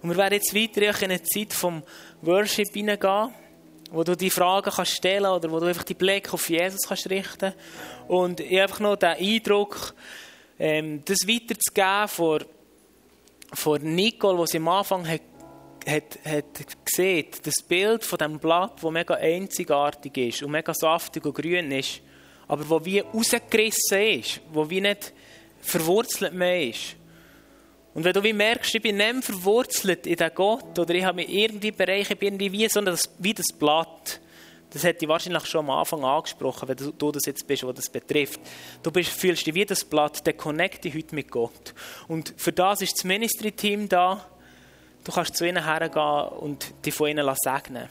[0.00, 1.82] Und wir werden jetzt weiter in eine Zeit vom
[2.26, 3.30] Worship hineingehen,
[3.90, 7.08] wo du die Fragen kannst stellen oder wo du einfach die Blick auf Jesus kannst
[7.10, 7.52] richten
[8.08, 9.94] Und ich habe einfach noch den Eindruck,
[10.58, 12.40] ähm, das weiterzugeben vor,
[13.52, 15.20] vor Nicole, wo sie am Anfang hat,
[15.86, 21.24] hat, hat gesehen, das Bild von dem Blatt, das mega einzigartig ist und mega saftig
[21.24, 22.00] und grün ist,
[22.48, 25.12] aber wo wie rausgerissen ist, wo wie nicht
[25.60, 26.96] verwurzelt mehr ist.
[27.94, 31.16] Und wenn du wie merkst, ich bin nicht verwurzelt in den Gott oder ich habe
[31.16, 34.20] mich irgendwie Bereich, ich bin irgendwie wie, so das, wie das Blatt.
[34.70, 37.76] Das hätte ich wahrscheinlich schon am Anfang angesprochen, wenn du, du das jetzt bist, was
[37.76, 38.40] das betrifft.
[38.82, 41.72] Du bist, fühlst dich wie das Blatt, der connecte heute mit Gott.
[42.08, 44.26] Und für das ist das Ministry-Team da,
[45.04, 47.88] Du kannst zu ihnen hergehen und dich von ihnen segnen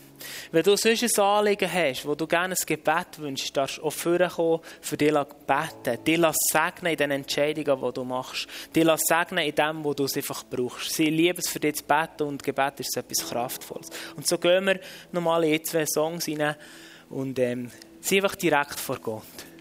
[0.51, 3.93] Wenn du sonst ein Anliegen hast, wo du gerne ein Gebet wünschst, darfst du auch
[3.93, 6.03] vorkommen, für dich beten.
[6.03, 6.19] Dich
[6.51, 8.47] segnen in den Entscheidungen, die du machst.
[8.75, 10.93] Dich segnen in dem, wo du es einfach brauchst.
[10.93, 13.91] Sie lieben es für dich zu beten und Gebet ist etwas Kraftvolles.
[14.15, 14.79] Und so gehen wir
[15.11, 16.55] nochmal in zwei Songs rein
[17.11, 17.69] und ähm,
[18.01, 19.52] sind einfach direkt vor Gott.